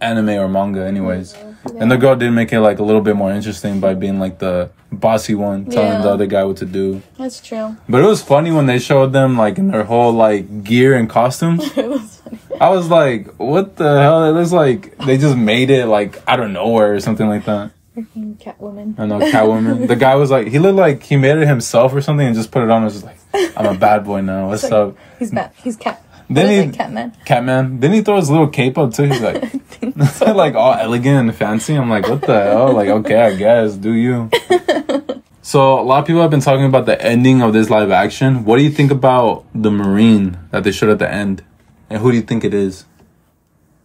anime 0.00 0.30
or 0.30 0.48
manga, 0.48 0.84
anyways. 0.84 1.32
Mm-hmm. 1.34 1.51
And 1.78 1.90
the 1.90 1.96
girl 1.96 2.16
did 2.16 2.30
make 2.32 2.52
it 2.52 2.60
like 2.60 2.78
a 2.78 2.82
little 2.82 3.00
bit 3.00 3.14
more 3.16 3.30
interesting 3.30 3.78
by 3.80 3.94
being 3.94 4.18
like 4.18 4.38
the 4.38 4.70
bossy 4.90 5.34
one, 5.34 5.66
telling 5.66 5.92
Yeah. 5.92 6.02
the 6.02 6.10
other 6.10 6.26
guy 6.26 6.44
what 6.44 6.56
to 6.58 6.66
do. 6.66 7.02
That's 7.18 7.40
true. 7.40 7.76
But 7.88 8.02
it 8.02 8.06
was 8.06 8.22
funny 8.22 8.50
when 8.50 8.66
they 8.66 8.78
showed 8.78 9.12
them 9.12 9.36
like 9.36 9.58
in 9.58 9.68
their 9.70 9.84
whole 9.84 10.12
like 10.12 10.64
gear 10.64 10.94
and 10.96 11.08
costumes. 11.08 11.62
it 11.76 11.88
was 11.88 12.20
funny. 12.20 12.38
I 12.60 12.68
was 12.70 12.88
like, 12.88 13.28
what 13.38 13.76
the 13.76 14.00
hell? 14.00 14.24
It 14.24 14.32
looks 14.32 14.52
like 14.52 14.96
they 15.06 15.16
just 15.18 15.36
made 15.36 15.70
it 15.70 15.86
like 15.86 16.20
out 16.28 16.40
of 16.40 16.50
nowhere 16.50 16.94
or 16.94 17.00
something 17.00 17.28
like 17.28 17.44
that. 17.46 17.70
Freaking 17.96 18.36
Catwoman. 18.38 18.98
I 18.98 19.04
know 19.06 19.18
Catwoman. 19.20 19.86
the 19.86 19.96
guy 19.96 20.14
was 20.16 20.30
like, 20.30 20.48
he 20.48 20.58
looked 20.58 20.78
like 20.78 21.02
he 21.02 21.16
made 21.16 21.36
it 21.38 21.46
himself 21.46 21.92
or 21.94 22.00
something 22.00 22.26
and 22.26 22.34
just 22.34 22.50
put 22.50 22.62
it 22.62 22.70
on. 22.70 22.76
and 22.76 22.84
was 22.86 22.94
just 23.02 23.04
like, 23.04 23.18
I'm 23.56 23.66
a 23.76 23.78
bad 23.78 24.04
boy 24.04 24.20
now. 24.22 24.48
What's 24.50 24.62
Like, 24.64 24.72
up, 24.72 24.96
He's 25.18 25.30
bad. 25.30 25.52
He's 25.62 25.76
cat. 25.76 26.02
Then 26.34 26.70
he- 26.70 26.76
Catman? 26.76 27.16
Catman? 27.24 27.80
Then 27.80 27.92
he 27.92 28.02
throw 28.02 28.16
his 28.16 28.30
little 28.30 28.48
cape 28.48 28.78
up 28.78 28.92
too. 28.92 29.04
He's 29.04 29.20
like, 29.20 29.42
like 30.20 30.54
all 30.54 30.74
elegant 30.74 31.28
and 31.28 31.34
fancy. 31.34 31.74
I'm 31.74 31.90
like, 31.90 32.08
what 32.08 32.22
the 32.22 32.42
hell? 32.44 32.72
Like, 32.72 32.88
okay, 32.88 33.20
I 33.22 33.34
guess, 33.34 33.74
do 33.76 33.92
you? 33.92 34.30
So 35.44 35.80
a 35.80 35.82
lot 35.82 35.98
of 35.98 36.06
people 36.06 36.22
have 36.22 36.30
been 36.30 36.40
talking 36.40 36.64
about 36.64 36.86
the 36.86 37.04
ending 37.04 37.42
of 37.42 37.52
this 37.52 37.68
live 37.68 37.90
action. 37.90 38.44
What 38.44 38.58
do 38.58 38.62
you 38.62 38.70
think 38.70 38.92
about 38.92 39.44
the 39.52 39.72
Marine 39.72 40.38
that 40.52 40.62
they 40.62 40.70
showed 40.70 40.90
at 40.90 41.00
the 41.00 41.12
end? 41.12 41.42
And 41.90 42.00
who 42.00 42.12
do 42.12 42.16
you 42.16 42.22
think 42.22 42.44
it 42.44 42.54
is? 42.54 42.86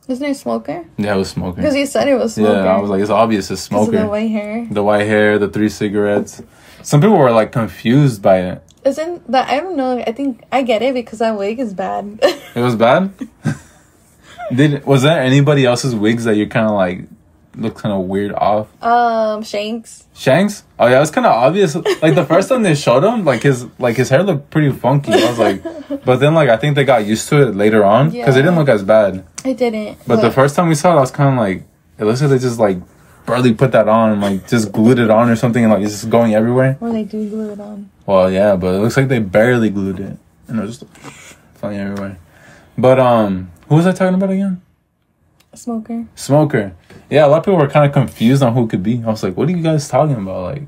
Isn't 0.07 0.25
it 0.25 0.35
Smoker? 0.35 0.85
Yeah, 0.97 1.15
it 1.15 1.17
was 1.17 1.31
Smoker. 1.31 1.55
Because 1.55 1.73
he 1.73 1.87
said 1.87 2.07
it 2.07 2.13
was 2.13 2.35
Smoker. 2.35 2.63
Yeah, 2.63 2.75
I 2.75 2.79
was 2.79 2.91
like, 2.91 3.01
it's 3.01 3.09
obvious 3.09 3.49
it's 3.49 3.61
Smoker. 3.61 3.91
the 4.03 4.07
white 4.07 4.29
hair. 4.29 4.67
the 4.69 4.83
white 4.83 5.07
hair, 5.07 5.39
the 5.39 5.49
three 5.49 5.67
cigarettes. 5.67 6.43
Some 6.83 7.01
people 7.01 7.17
were 7.17 7.31
like 7.31 7.51
confused 7.51 8.21
by 8.21 8.37
it. 8.41 8.63
Isn't 8.87 9.29
that? 9.31 9.49
I 9.49 9.59
don't 9.59 9.75
know. 9.75 9.99
I 9.99 10.13
think 10.13 10.43
I 10.51 10.63
get 10.63 10.81
it 10.81 10.93
because 10.93 11.19
that 11.19 11.37
wig 11.37 11.59
is 11.59 11.73
bad. 11.73 12.19
It 12.55 12.61
was 12.61 12.75
bad. 12.75 13.11
Did 14.55 14.85
was 14.85 15.01
there 15.03 15.19
anybody 15.21 15.65
else's 15.65 15.93
wigs 15.93 16.23
that 16.23 16.37
you 16.37 16.47
kind 16.47 16.67
of 16.67 16.71
like 16.71 17.03
look 17.57 17.75
kind 17.75 17.93
of 17.93 18.05
weird 18.05 18.31
off? 18.33 18.67
um, 18.81 19.43
Shanks. 19.43 20.05
Shanks? 20.13 20.63
Oh 20.79 20.87
yeah, 20.87 20.97
it 20.97 20.99
was 21.01 21.11
kind 21.11 21.27
of 21.27 21.33
obvious. 21.33 21.75
Like 21.75 22.15
the 22.15 22.25
first 22.25 22.47
time 22.47 22.63
they 22.63 22.75
showed 22.75 23.03
him, 23.03 23.25
like 23.25 23.43
his 23.43 23.67
like 23.77 23.97
his 23.97 24.09
hair 24.09 24.23
looked 24.23 24.49
pretty 24.51 24.71
funky. 24.71 25.11
I 25.13 25.29
was 25.29 25.37
like, 25.39 25.63
but 26.05 26.17
then 26.17 26.33
like 26.33 26.47
I 26.49 26.55
think 26.55 26.75
they 26.75 26.85
got 26.85 27.05
used 27.05 27.27
to 27.29 27.45
it 27.45 27.55
later 27.55 27.83
on 27.83 28.09
because 28.11 28.37
it 28.37 28.41
didn't 28.43 28.55
look 28.55 28.69
as 28.69 28.83
bad. 28.83 29.25
I 29.43 29.51
didn't. 29.51 29.97
But 30.07 30.21
the 30.21 30.31
first 30.31 30.55
time 30.55 30.69
we 30.69 30.75
saw 30.75 30.93
it, 30.93 30.97
I 30.97 31.01
was 31.01 31.11
kind 31.11 31.33
of 31.33 31.39
like, 31.39 31.63
it 31.99 32.05
looks 32.05 32.21
like 32.21 32.29
they 32.29 32.39
just 32.39 32.57
like 32.59 32.77
barely 33.27 33.53
put 33.53 33.73
that 33.73 33.87
on 33.87 34.13
and 34.13 34.21
like 34.21 34.47
just 34.47 34.71
glued 34.71 34.97
it 34.97 35.11
on 35.11 35.29
or 35.29 35.35
something 35.35 35.63
and 35.63 35.71
like 35.71 35.83
it's 35.83 35.91
just 35.91 36.09
going 36.09 36.33
everywhere. 36.33 36.77
Or 36.81 36.91
they 36.91 37.03
do 37.03 37.29
glue 37.29 37.51
it 37.51 37.59
on. 37.59 37.91
Well, 38.07 38.31
yeah, 38.31 38.55
but 38.55 38.73
it 38.73 38.79
looks 38.79 38.97
like 38.97 39.09
they 39.09 39.19
barely 39.19 39.69
glued 39.69 39.99
it, 39.99 40.17
and 40.47 40.59
it 40.59 40.61
was 40.63 40.79
just 40.79 40.91
flying 41.55 41.77
everywhere. 41.77 42.17
But 42.77 42.99
um, 42.99 43.51
who 43.67 43.75
was 43.75 43.85
I 43.85 43.91
talking 43.91 44.15
about 44.15 44.31
again? 44.31 44.61
Smoker. 45.53 46.07
Smoker. 46.15 46.73
Yeah, 47.09 47.25
a 47.25 47.27
lot 47.27 47.39
of 47.39 47.43
people 47.45 47.57
were 47.57 47.67
kind 47.67 47.85
of 47.85 47.93
confused 47.93 48.41
on 48.41 48.53
who 48.53 48.65
it 48.65 48.69
could 48.69 48.83
be. 48.83 49.03
I 49.03 49.07
was 49.07 49.23
like, 49.23 49.35
what 49.35 49.49
are 49.49 49.51
you 49.51 49.63
guys 49.63 49.89
talking 49.89 50.15
about? 50.15 50.43
Like, 50.43 50.63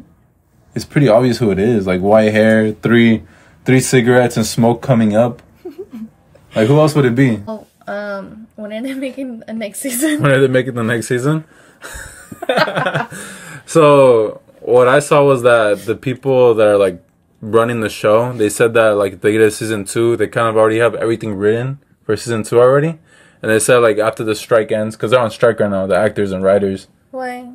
it's 0.76 0.86
pretty 0.86 1.08
obvious 1.08 1.38
who 1.38 1.52
it 1.52 1.60
is. 1.60 1.88
Like 1.88 2.02
white 2.02 2.32
hair, 2.32 2.74
three, 2.74 3.24
three 3.66 3.80
cigarettes, 3.80 4.36
and 4.36 4.46
smoke 4.46 4.82
coming 4.82 5.16
up. 5.16 5.42
like, 6.56 6.68
who 6.68 6.78
else 6.80 6.94
would 6.96 7.06
it 7.06 7.16
be? 7.16 7.42
Oh, 7.48 7.68
um, 7.88 8.48
when 8.56 8.74
are 8.74 8.82
they 8.82 8.94
making 8.94 9.40
the 9.40 9.54
next 9.54 9.80
season? 9.80 10.22
When 10.22 10.32
are 10.32 10.42
they 10.42 10.48
making 10.48 10.74
the 10.74 10.84
next 10.84 11.08
season? 11.08 11.46
so 13.66 14.42
what 14.62 14.88
I 14.88 15.00
saw 15.00 15.24
was 15.24 15.42
that 15.44 15.86
the 15.86 15.96
people 15.96 16.54
that 16.56 16.68
are 16.68 16.78
like 16.78 17.04
running 17.42 17.82
the 17.82 17.90
show, 17.90 18.34
they 18.34 18.50
said 18.50 18.74
that 18.74 18.92
like 18.92 19.22
they 19.22 19.32
get 19.32 19.42
a 19.42 19.52
season 19.52 19.86
two, 19.86 20.16
they 20.18 20.28
kind 20.28 20.48
of 20.48 20.58
already 20.58 20.80
have 20.80 20.96
everything 20.96 21.36
written 21.36 21.80
for 22.04 22.16
season 22.18 22.44
two 22.44 22.60
already, 22.60 23.00
and 23.42 23.52
they 23.52 23.60
said 23.60 23.78
like 23.78 23.98
after 23.98 24.24
the 24.24 24.36
strike 24.36 24.72
ends, 24.72 24.96
because 24.96 25.12
they're 25.12 25.20
on 25.20 25.32
strike 25.32 25.60
right 25.60 25.70
now, 25.70 25.88
the 25.88 25.96
actors 25.96 26.32
and 26.32 26.44
writers, 26.44 26.88
Why? 27.12 27.52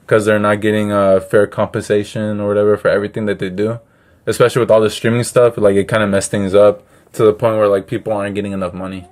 because 0.00 0.24
they're 0.24 0.38
not 0.38 0.60
getting 0.60 0.92
a 0.92 1.20
fair 1.20 1.46
compensation 1.46 2.40
or 2.40 2.48
whatever 2.48 2.76
for 2.76 2.88
everything 2.88 3.26
that 3.26 3.38
they 3.38 3.50
do, 3.50 3.80
especially 4.26 4.60
with 4.60 4.70
all 4.70 4.80
the 4.80 4.90
streaming 4.90 5.24
stuff. 5.24 5.56
Like 5.56 5.76
it 5.76 5.88
kind 5.88 6.02
of 6.02 6.10
messed 6.10 6.30
things 6.30 6.54
up 6.54 6.82
to 7.14 7.24
the 7.24 7.32
point 7.32 7.56
where 7.56 7.68
like 7.68 7.86
people 7.86 8.12
aren't 8.12 8.34
getting 8.34 8.52
enough 8.52 8.74
money. 8.74 9.06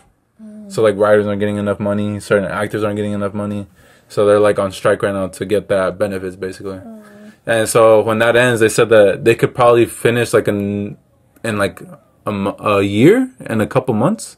So 0.68 0.82
like 0.82 0.96
writers 0.96 1.26
aren't 1.26 1.40
getting 1.40 1.56
enough 1.56 1.78
money, 1.80 2.18
certain 2.20 2.50
actors 2.50 2.82
aren't 2.82 2.96
getting 2.96 3.12
enough 3.12 3.34
money, 3.34 3.66
so 4.12 4.26
they're 4.26 4.38
like 4.38 4.58
on 4.58 4.70
strike 4.70 5.02
right 5.02 5.14
now 5.14 5.28
to 5.28 5.44
get 5.46 5.68
that 5.68 5.98
benefits 5.98 6.36
basically. 6.36 6.80
Oh. 6.84 7.02
And 7.46 7.68
so 7.68 8.02
when 8.02 8.18
that 8.18 8.36
ends, 8.36 8.60
they 8.60 8.68
said 8.68 8.88
that 8.90 9.24
they 9.24 9.34
could 9.34 9.54
probably 9.54 9.86
finish 9.86 10.32
like 10.32 10.48
in 10.48 10.98
in 11.42 11.58
like 11.58 11.80
a, 12.26 12.30
a 12.30 12.82
year 12.82 13.32
and 13.46 13.62
a 13.62 13.66
couple 13.66 13.94
months, 13.94 14.36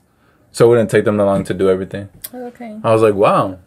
so 0.53 0.67
it 0.67 0.69
wouldn't 0.69 0.91
take 0.91 1.05
them 1.05 1.17
that 1.19 1.25
long 1.25 1.45
to 1.45 1.55
do 1.55 1.69
everything. 1.69 2.09
Okay. 2.33 2.79
I 2.83 2.93
was 2.93 3.03
like, 3.03 3.15
wow, 3.15 3.59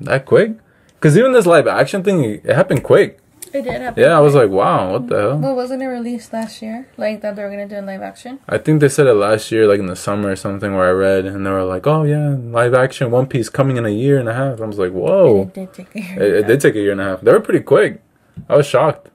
that 0.00 0.26
quick? 0.26 0.56
Because 0.94 1.16
even 1.16 1.32
this 1.32 1.46
live 1.46 1.66
action 1.66 2.02
thing, 2.02 2.24
it 2.24 2.46
happened 2.46 2.82
quick. 2.82 3.20
It 3.52 3.62
did 3.62 3.80
happen. 3.80 4.02
Yeah, 4.02 4.16
I 4.16 4.20
was 4.20 4.34
like, 4.34 4.50
wow, 4.50 4.92
what 4.92 5.08
the 5.08 5.18
hell? 5.18 5.38
Well, 5.38 5.56
wasn't 5.56 5.82
it 5.82 5.86
released 5.86 6.32
last 6.32 6.62
year? 6.62 6.88
Like 6.96 7.20
that 7.22 7.34
they 7.36 7.42
were 7.42 7.50
gonna 7.50 7.68
do 7.68 7.76
in 7.76 7.86
live 7.86 8.02
action? 8.02 8.38
I 8.48 8.58
think 8.58 8.80
they 8.80 8.88
said 8.88 9.06
it 9.06 9.14
last 9.14 9.50
year, 9.50 9.66
like 9.66 9.80
in 9.80 9.86
the 9.86 9.96
summer 9.96 10.30
or 10.30 10.36
something, 10.36 10.74
where 10.74 10.88
I 10.88 10.92
read, 10.92 11.26
and 11.26 11.44
they 11.44 11.50
were 11.50 11.64
like, 11.64 11.86
oh 11.86 12.04
yeah, 12.04 12.36
live 12.38 12.74
action 12.74 13.10
One 13.10 13.26
Piece 13.26 13.48
coming 13.48 13.76
in 13.76 13.84
a 13.84 13.90
year 13.90 14.18
and 14.18 14.28
a 14.28 14.34
half. 14.34 14.60
I 14.60 14.66
was 14.66 14.78
like, 14.78 14.92
whoa. 14.92 15.42
It 15.42 15.54
did 15.54 15.74
take 15.74 15.94
a 15.94 16.00
year. 16.00 16.22
It, 16.22 16.34
it 16.34 16.46
did 16.46 16.60
take 16.60 16.74
a 16.76 16.80
year 16.80 16.92
and 16.92 17.00
a 17.00 17.04
half. 17.04 17.20
They 17.22 17.32
were 17.32 17.40
pretty 17.40 17.64
quick. 17.64 18.02
I 18.48 18.56
was 18.56 18.66
shocked. 18.66 19.10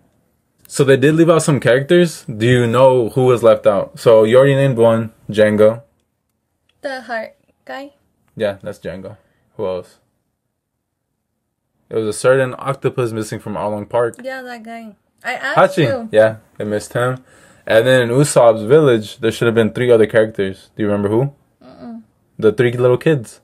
So 0.67 0.83
they 0.83 0.97
did 0.97 1.15
leave 1.15 1.29
out 1.29 1.43
some 1.43 1.59
characters. 1.59 2.25
Do 2.25 2.45
you 2.45 2.67
know 2.67 3.09
who 3.09 3.25
was 3.25 3.43
left 3.43 3.67
out? 3.67 3.99
So 3.99 4.23
you 4.23 4.37
already 4.37 4.55
named 4.55 4.77
one, 4.77 5.13
Django. 5.29 5.83
The 6.81 7.01
heart 7.01 7.35
guy. 7.63 7.93
Yeah, 8.35 8.57
that's 8.61 8.79
Django. 8.79 9.17
Who 9.57 9.65
else? 9.65 9.99
There 11.89 11.99
was 11.99 12.07
a 12.07 12.13
certain 12.17 12.55
octopus 12.57 13.11
missing 13.11 13.39
from 13.39 13.53
Arlong 13.55 13.87
Park. 13.87 14.15
Yeah, 14.23 14.41
that 14.41 14.63
guy. 14.63 14.95
I 15.23 15.33
asked 15.33 15.77
Hachi. 15.77 15.83
you. 15.87 16.09
Yeah, 16.11 16.37
they 16.57 16.65
missed 16.65 16.93
him. 16.93 17.23
And 17.67 17.85
then 17.87 18.03
in 18.03 18.09
Usopp's 18.09 18.63
village, 18.63 19.17
there 19.19 19.31
should 19.31 19.45
have 19.47 19.55
been 19.55 19.71
three 19.73 19.91
other 19.91 20.05
characters. 20.05 20.69
Do 20.75 20.83
you 20.83 20.87
remember 20.87 21.09
who? 21.09 21.33
The 22.37 22.51
three 22.51 22.73
little 22.73 22.97
kids. 22.97 23.39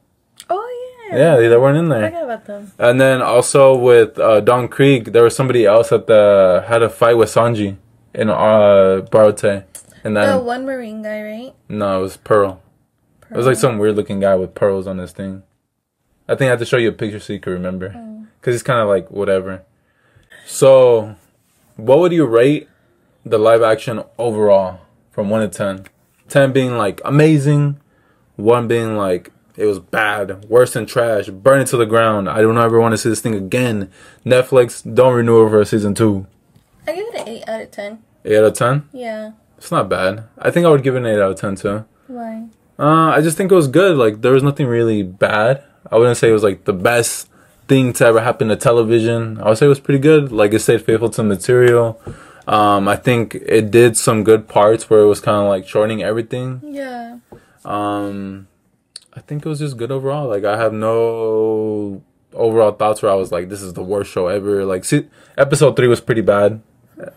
Oh 0.49 1.07
yeah. 1.09 1.17
Yeah, 1.17 1.35
they, 1.37 1.47
they 1.47 1.57
weren't 1.57 1.77
in 1.77 1.87
there. 1.89 2.05
I 2.05 2.09
forgot 2.09 2.23
about 2.25 2.45
them. 2.45 2.71
And 2.77 2.99
then 2.99 3.21
also 3.21 3.73
with 3.77 4.19
uh, 4.19 4.41
Don 4.41 4.67
Krieg, 4.67 5.13
there 5.13 5.23
was 5.23 5.33
somebody 5.35 5.65
else 5.65 5.89
that 5.89 6.07
the, 6.07 6.65
had 6.67 6.81
a 6.83 6.89
fight 6.89 7.15
with 7.15 7.29
Sanji 7.29 7.77
in 8.13 8.29
uh, 8.29 9.05
Baratie. 9.09 9.63
And 10.03 10.17
The 10.17 10.37
one 10.39 10.65
marine 10.65 11.01
guy, 11.03 11.21
right? 11.23 11.53
no, 11.69 11.99
it 11.99 12.01
was 12.01 12.17
Pearl. 12.17 12.61
It 13.29 13.37
was 13.37 13.45
like 13.45 13.55
some 13.55 13.77
weird 13.77 13.95
looking 13.95 14.19
guy 14.19 14.35
with 14.35 14.55
pearls 14.55 14.87
on 14.87 14.97
his 14.97 15.13
thing. 15.13 15.43
I 16.27 16.35
think 16.35 16.47
I 16.47 16.51
have 16.51 16.59
to 16.59 16.65
show 16.65 16.75
you 16.77 16.89
a 16.89 16.91
picture 16.91 17.19
so 17.19 17.31
you 17.31 17.39
can 17.39 17.53
remember. 17.53 17.95
Because 18.41 18.55
it's 18.55 18.63
kind 18.63 18.79
of 18.81 18.87
like 18.87 19.09
whatever. 19.11 19.63
So, 20.47 21.15
what 21.77 21.99
would 21.99 22.11
you 22.11 22.25
rate 22.25 22.67
the 23.23 23.37
live 23.37 23.61
action 23.61 24.03
overall 24.17 24.81
from 25.11 25.29
1 25.29 25.41
to 25.41 25.47
10? 25.47 25.85
10 26.27 26.51
being 26.51 26.77
like 26.77 26.99
amazing, 27.05 27.79
1 28.37 28.67
being 28.67 28.97
like 28.97 29.31
it 29.55 29.65
was 29.65 29.79
bad, 29.79 30.45
worse 30.45 30.73
than 30.73 30.85
trash, 30.85 31.27
burn 31.29 31.61
it 31.61 31.67
to 31.67 31.77
the 31.77 31.85
ground. 31.85 32.27
I 32.29 32.41
don't 32.41 32.57
ever 32.57 32.79
want 32.79 32.93
to 32.93 32.97
see 32.97 33.09
this 33.09 33.21
thing 33.21 33.35
again. 33.35 33.91
Netflix, 34.25 34.81
don't 34.93 35.13
renew 35.13 35.45
it 35.45 35.49
for 35.51 35.63
season 35.63 35.93
2. 35.93 36.25
I 36.87 36.95
give 36.95 37.05
it 37.07 37.21
an 37.21 37.27
eight 37.27 37.47
out 37.47 37.61
of 37.61 37.71
ten. 37.71 38.03
8 38.25 38.37
out 38.37 38.43
of 38.45 38.53
10? 38.53 38.89
Yeah. 38.91 39.31
It's 39.57 39.71
not 39.71 39.89
bad. 39.89 40.23
I 40.39 40.49
think 40.49 40.65
I 40.65 40.69
would 40.69 40.83
give 40.83 40.95
it 40.95 40.99
an 40.99 41.05
8 41.05 41.13
out 41.19 41.31
of 41.31 41.39
10 41.39 41.55
too. 41.57 41.85
Why? 42.07 42.47
Uh, 42.79 43.09
I 43.09 43.21
just 43.21 43.37
think 43.37 43.51
it 43.51 43.55
was 43.55 43.67
good. 43.67 43.97
Like 43.97 44.21
there 44.21 44.31
was 44.31 44.43
nothing 44.43 44.67
really 44.67 45.03
bad. 45.03 45.63
I 45.91 45.97
wouldn't 45.97 46.17
say 46.17 46.29
it 46.29 46.33
was 46.33 46.43
like 46.43 46.63
the 46.65 46.73
best 46.73 47.29
thing 47.71 47.93
to 47.93 48.05
ever 48.05 48.19
happen 48.19 48.49
to 48.49 48.57
television. 48.57 49.39
I 49.39 49.47
would 49.47 49.57
say 49.57 49.65
it 49.65 49.69
was 49.69 49.79
pretty 49.79 49.99
good. 49.99 50.29
Like 50.29 50.51
it 50.51 50.59
stayed 50.59 50.81
faithful 50.81 51.09
to 51.11 51.21
the 51.21 51.23
material. 51.23 52.01
Um, 52.45 52.89
I 52.89 52.97
think 52.97 53.35
it 53.35 53.71
did 53.71 53.95
some 53.95 54.25
good 54.25 54.49
parts 54.49 54.89
where 54.89 54.99
it 54.99 55.05
was 55.05 55.21
kind 55.21 55.37
of 55.37 55.47
like 55.47 55.65
shortening 55.65 56.03
everything. 56.03 56.59
Yeah. 56.65 57.19
Um, 57.63 58.49
I 59.13 59.21
think 59.21 59.45
it 59.45 59.49
was 59.49 59.59
just 59.59 59.77
good 59.77 59.89
overall. 59.89 60.27
Like 60.27 60.43
I 60.43 60.57
have 60.57 60.73
no 60.73 62.03
overall 62.33 62.73
thoughts 62.73 63.01
where 63.01 63.11
I 63.11 63.15
was 63.15 63.31
like, 63.31 63.47
this 63.47 63.61
is 63.61 63.71
the 63.71 63.83
worst 63.83 64.11
show 64.11 64.27
ever. 64.27 64.65
Like 64.65 64.83
see, 64.83 65.07
episode 65.37 65.77
three 65.77 65.87
was 65.87 66.01
pretty 66.01 66.19
bad. 66.21 66.61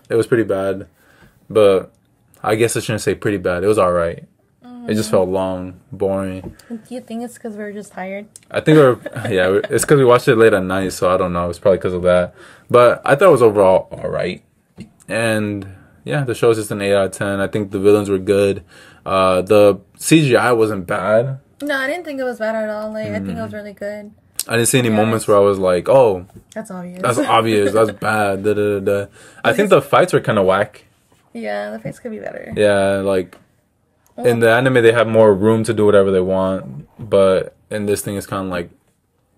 It 0.08 0.14
was 0.14 0.28
pretty 0.28 0.44
bad, 0.44 0.86
but 1.50 1.92
I 2.44 2.54
guess 2.54 2.76
I 2.76 2.80
shouldn't 2.80 3.02
say 3.02 3.16
pretty 3.16 3.38
bad. 3.38 3.64
It 3.64 3.66
was 3.66 3.78
all 3.78 3.92
right. 3.92 4.22
It 4.88 4.94
just 4.94 5.10
felt 5.10 5.28
long, 5.28 5.80
boring. 5.92 6.54
Do 6.68 6.78
you 6.94 7.00
think 7.00 7.22
it's 7.24 7.34
because 7.34 7.56
we're 7.56 7.72
just 7.72 7.92
tired? 7.92 8.26
I 8.50 8.60
think 8.60 8.76
we're 8.78 8.98
yeah, 9.30 9.60
it's 9.70 9.84
because 9.84 9.98
we 9.98 10.04
watched 10.04 10.28
it 10.28 10.36
late 10.36 10.52
at 10.52 10.62
night, 10.62 10.92
so 10.92 11.10
I 11.12 11.16
don't 11.16 11.32
know. 11.32 11.48
It's 11.50 11.58
probably 11.58 11.78
because 11.78 11.94
of 11.94 12.02
that. 12.02 12.34
But 12.70 13.00
I 13.04 13.14
thought 13.14 13.28
it 13.28 13.32
was 13.32 13.42
overall 13.42 13.88
all 13.90 14.08
right, 14.10 14.42
and 15.08 15.66
yeah, 16.04 16.24
the 16.24 16.34
show 16.34 16.50
is 16.50 16.58
just 16.58 16.70
an 16.70 16.82
eight 16.82 16.94
out 16.94 17.06
of 17.06 17.12
ten. 17.12 17.40
I 17.40 17.46
think 17.48 17.70
the 17.70 17.78
villains 17.78 18.08
were 18.10 18.18
good. 18.18 18.62
Uh, 19.06 19.42
the 19.42 19.80
CGI 19.98 20.56
wasn't 20.56 20.86
bad. 20.86 21.38
No, 21.62 21.76
I 21.76 21.86
didn't 21.86 22.04
think 22.04 22.20
it 22.20 22.24
was 22.24 22.38
bad 22.38 22.54
at 22.54 22.68
all. 22.70 22.92
Like 22.92 23.08
I 23.08 23.12
think 23.14 23.28
it 23.30 23.36
Mm. 23.36 23.42
was 23.42 23.52
really 23.52 23.72
good. 23.72 24.10
I 24.46 24.56
didn't 24.56 24.68
see 24.68 24.78
any 24.78 24.88
Yeah, 24.90 24.96
moments 24.96 25.26
where 25.26 25.36
I 25.38 25.40
was 25.40 25.58
like, 25.58 25.88
"Oh, 25.88 26.26
That's 26.54 26.70
obvious. 26.70 27.00
that's 27.00 27.18
obvious. 27.18 27.72
That's 27.72 27.90
bad." 28.00 28.44
Da, 28.44 28.52
da, 28.52 28.78
da. 28.80 29.06
I 29.42 29.52
think 29.54 29.70
the 29.70 29.80
fights 29.80 30.12
were 30.12 30.20
kind 30.20 30.38
of 30.38 30.44
whack. 30.44 30.84
yeah, 31.32 31.70
the 31.70 31.78
fights 31.78 31.98
could 31.98 32.10
be 32.10 32.18
better. 32.18 32.52
Yeah, 32.54 32.96
like 32.96 33.38
Oh. 34.16 34.24
in 34.24 34.38
the 34.38 34.50
anime 34.50 34.74
they 34.74 34.92
have 34.92 35.08
more 35.08 35.34
room 35.34 35.64
to 35.64 35.74
do 35.74 35.84
whatever 35.84 36.10
they 36.12 36.20
want, 36.20 36.86
but 36.98 37.56
in 37.70 37.86
this 37.86 38.00
thing 38.02 38.16
it's 38.16 38.26
kind 38.26 38.44
of 38.46 38.50
like 38.50 38.70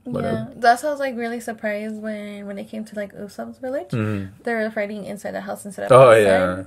whatever. 0.05 0.49
Yeah, 0.51 0.55
that's 0.61 0.83
why 0.83 0.91
I 0.91 0.93
was 0.93 1.01
like 1.01 1.17
really 1.17 1.41
surprised 1.41 1.97
when 1.97 2.47
when 2.47 2.57
they 2.57 2.65
came 2.65 2.85
to 2.85 2.95
like 2.95 3.15
Usopp's 3.15 3.59
village. 3.59 3.89
Mm-hmm. 3.91 4.43
they're 4.43 4.71
fighting 4.71 5.05
inside 5.07 5.33
the 5.33 5.41
house 5.41 5.65
instead 5.65 5.91
of 5.91 5.93
Oh 5.93 6.11
outside. 6.11 6.23
yeah. 6.23 6.63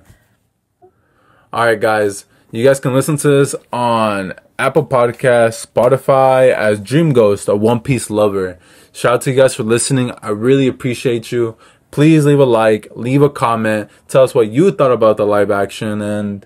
All 1.53 1.65
right, 1.65 1.79
guys. 1.79 2.25
You 2.51 2.63
guys 2.63 2.79
can 2.79 2.93
listen 2.95 3.15
to 3.17 3.27
this 3.27 3.53
on 3.71 4.33
Apple 4.57 4.85
Podcasts, 4.85 5.65
Spotify 5.67 6.51
as 6.51 6.79
Dream 6.79 7.13
Ghost, 7.13 7.47
a 7.47 7.55
One 7.55 7.79
Piece 7.79 8.09
lover. 8.09 8.57
Shout 8.91 9.13
out 9.13 9.21
to 9.21 9.31
you 9.31 9.37
guys 9.37 9.53
for 9.53 9.61
listening. 9.63 10.11
I 10.23 10.29
really 10.29 10.67
appreciate 10.67 11.31
you. 11.31 11.55
Please 11.91 12.25
leave 12.25 12.39
a 12.39 12.45
like, 12.45 12.87
leave 12.95 13.21
a 13.21 13.29
comment, 13.29 13.89
tell 14.07 14.23
us 14.23 14.33
what 14.35 14.49
you 14.49 14.71
thought 14.71 14.91
about 14.91 15.17
the 15.17 15.25
live 15.25 15.51
action, 15.51 16.01
and 16.01 16.45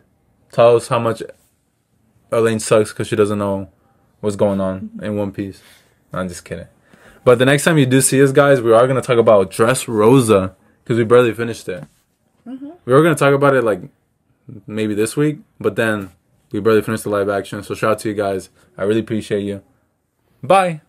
tell 0.52 0.76
us 0.76 0.90
how 0.90 1.00
much 1.00 1.24
Elaine 2.34 2.60
sucks 2.60 2.92
because 2.92 3.08
she 3.08 3.16
doesn't 3.16 3.40
know 3.40 3.70
what's 4.20 4.36
going 4.36 4.60
on 4.60 4.90
in 5.02 5.16
One 5.16 5.32
Piece. 5.32 5.62
No, 6.12 6.20
I'm 6.20 6.28
just 6.28 6.46
kidding. 6.46 6.68
But 7.24 7.40
the 7.40 7.46
next 7.46 7.64
time 7.64 7.78
you 7.78 7.86
do 7.86 8.02
see 8.02 8.22
us, 8.22 8.32
guys, 8.32 8.62
we 8.62 8.74
are 8.74 8.86
going 8.88 9.02
to 9.02 9.08
talk 9.08 9.18
about 9.18 9.52
Dressrosa 9.52 10.56
because 10.84 10.98
we 10.98 11.04
barely 11.06 11.34
finished 11.34 11.68
it. 11.70 11.84
Mm-hmm. 12.46 12.72
We 12.86 12.94
were 12.94 13.02
going 13.02 13.16
to 13.16 13.20
talk 13.20 13.34
about 13.34 13.56
it 13.56 13.64
like 13.64 13.82
maybe 14.68 14.94
this 14.94 15.16
week, 15.16 15.40
but 15.60 15.76
then 15.76 16.12
we 16.52 16.60
barely 16.60 16.82
finished 16.82 17.04
the 17.04 17.10
live 17.10 17.30
action. 17.30 17.64
So 17.64 17.76
shout 17.76 17.92
out 17.92 18.00
to 18.00 18.10
you 18.10 18.16
guys. 18.16 18.50
I 18.78 18.84
really 18.84 19.00
appreciate 19.00 19.44
you. 19.44 19.64
Bye. 20.42 20.82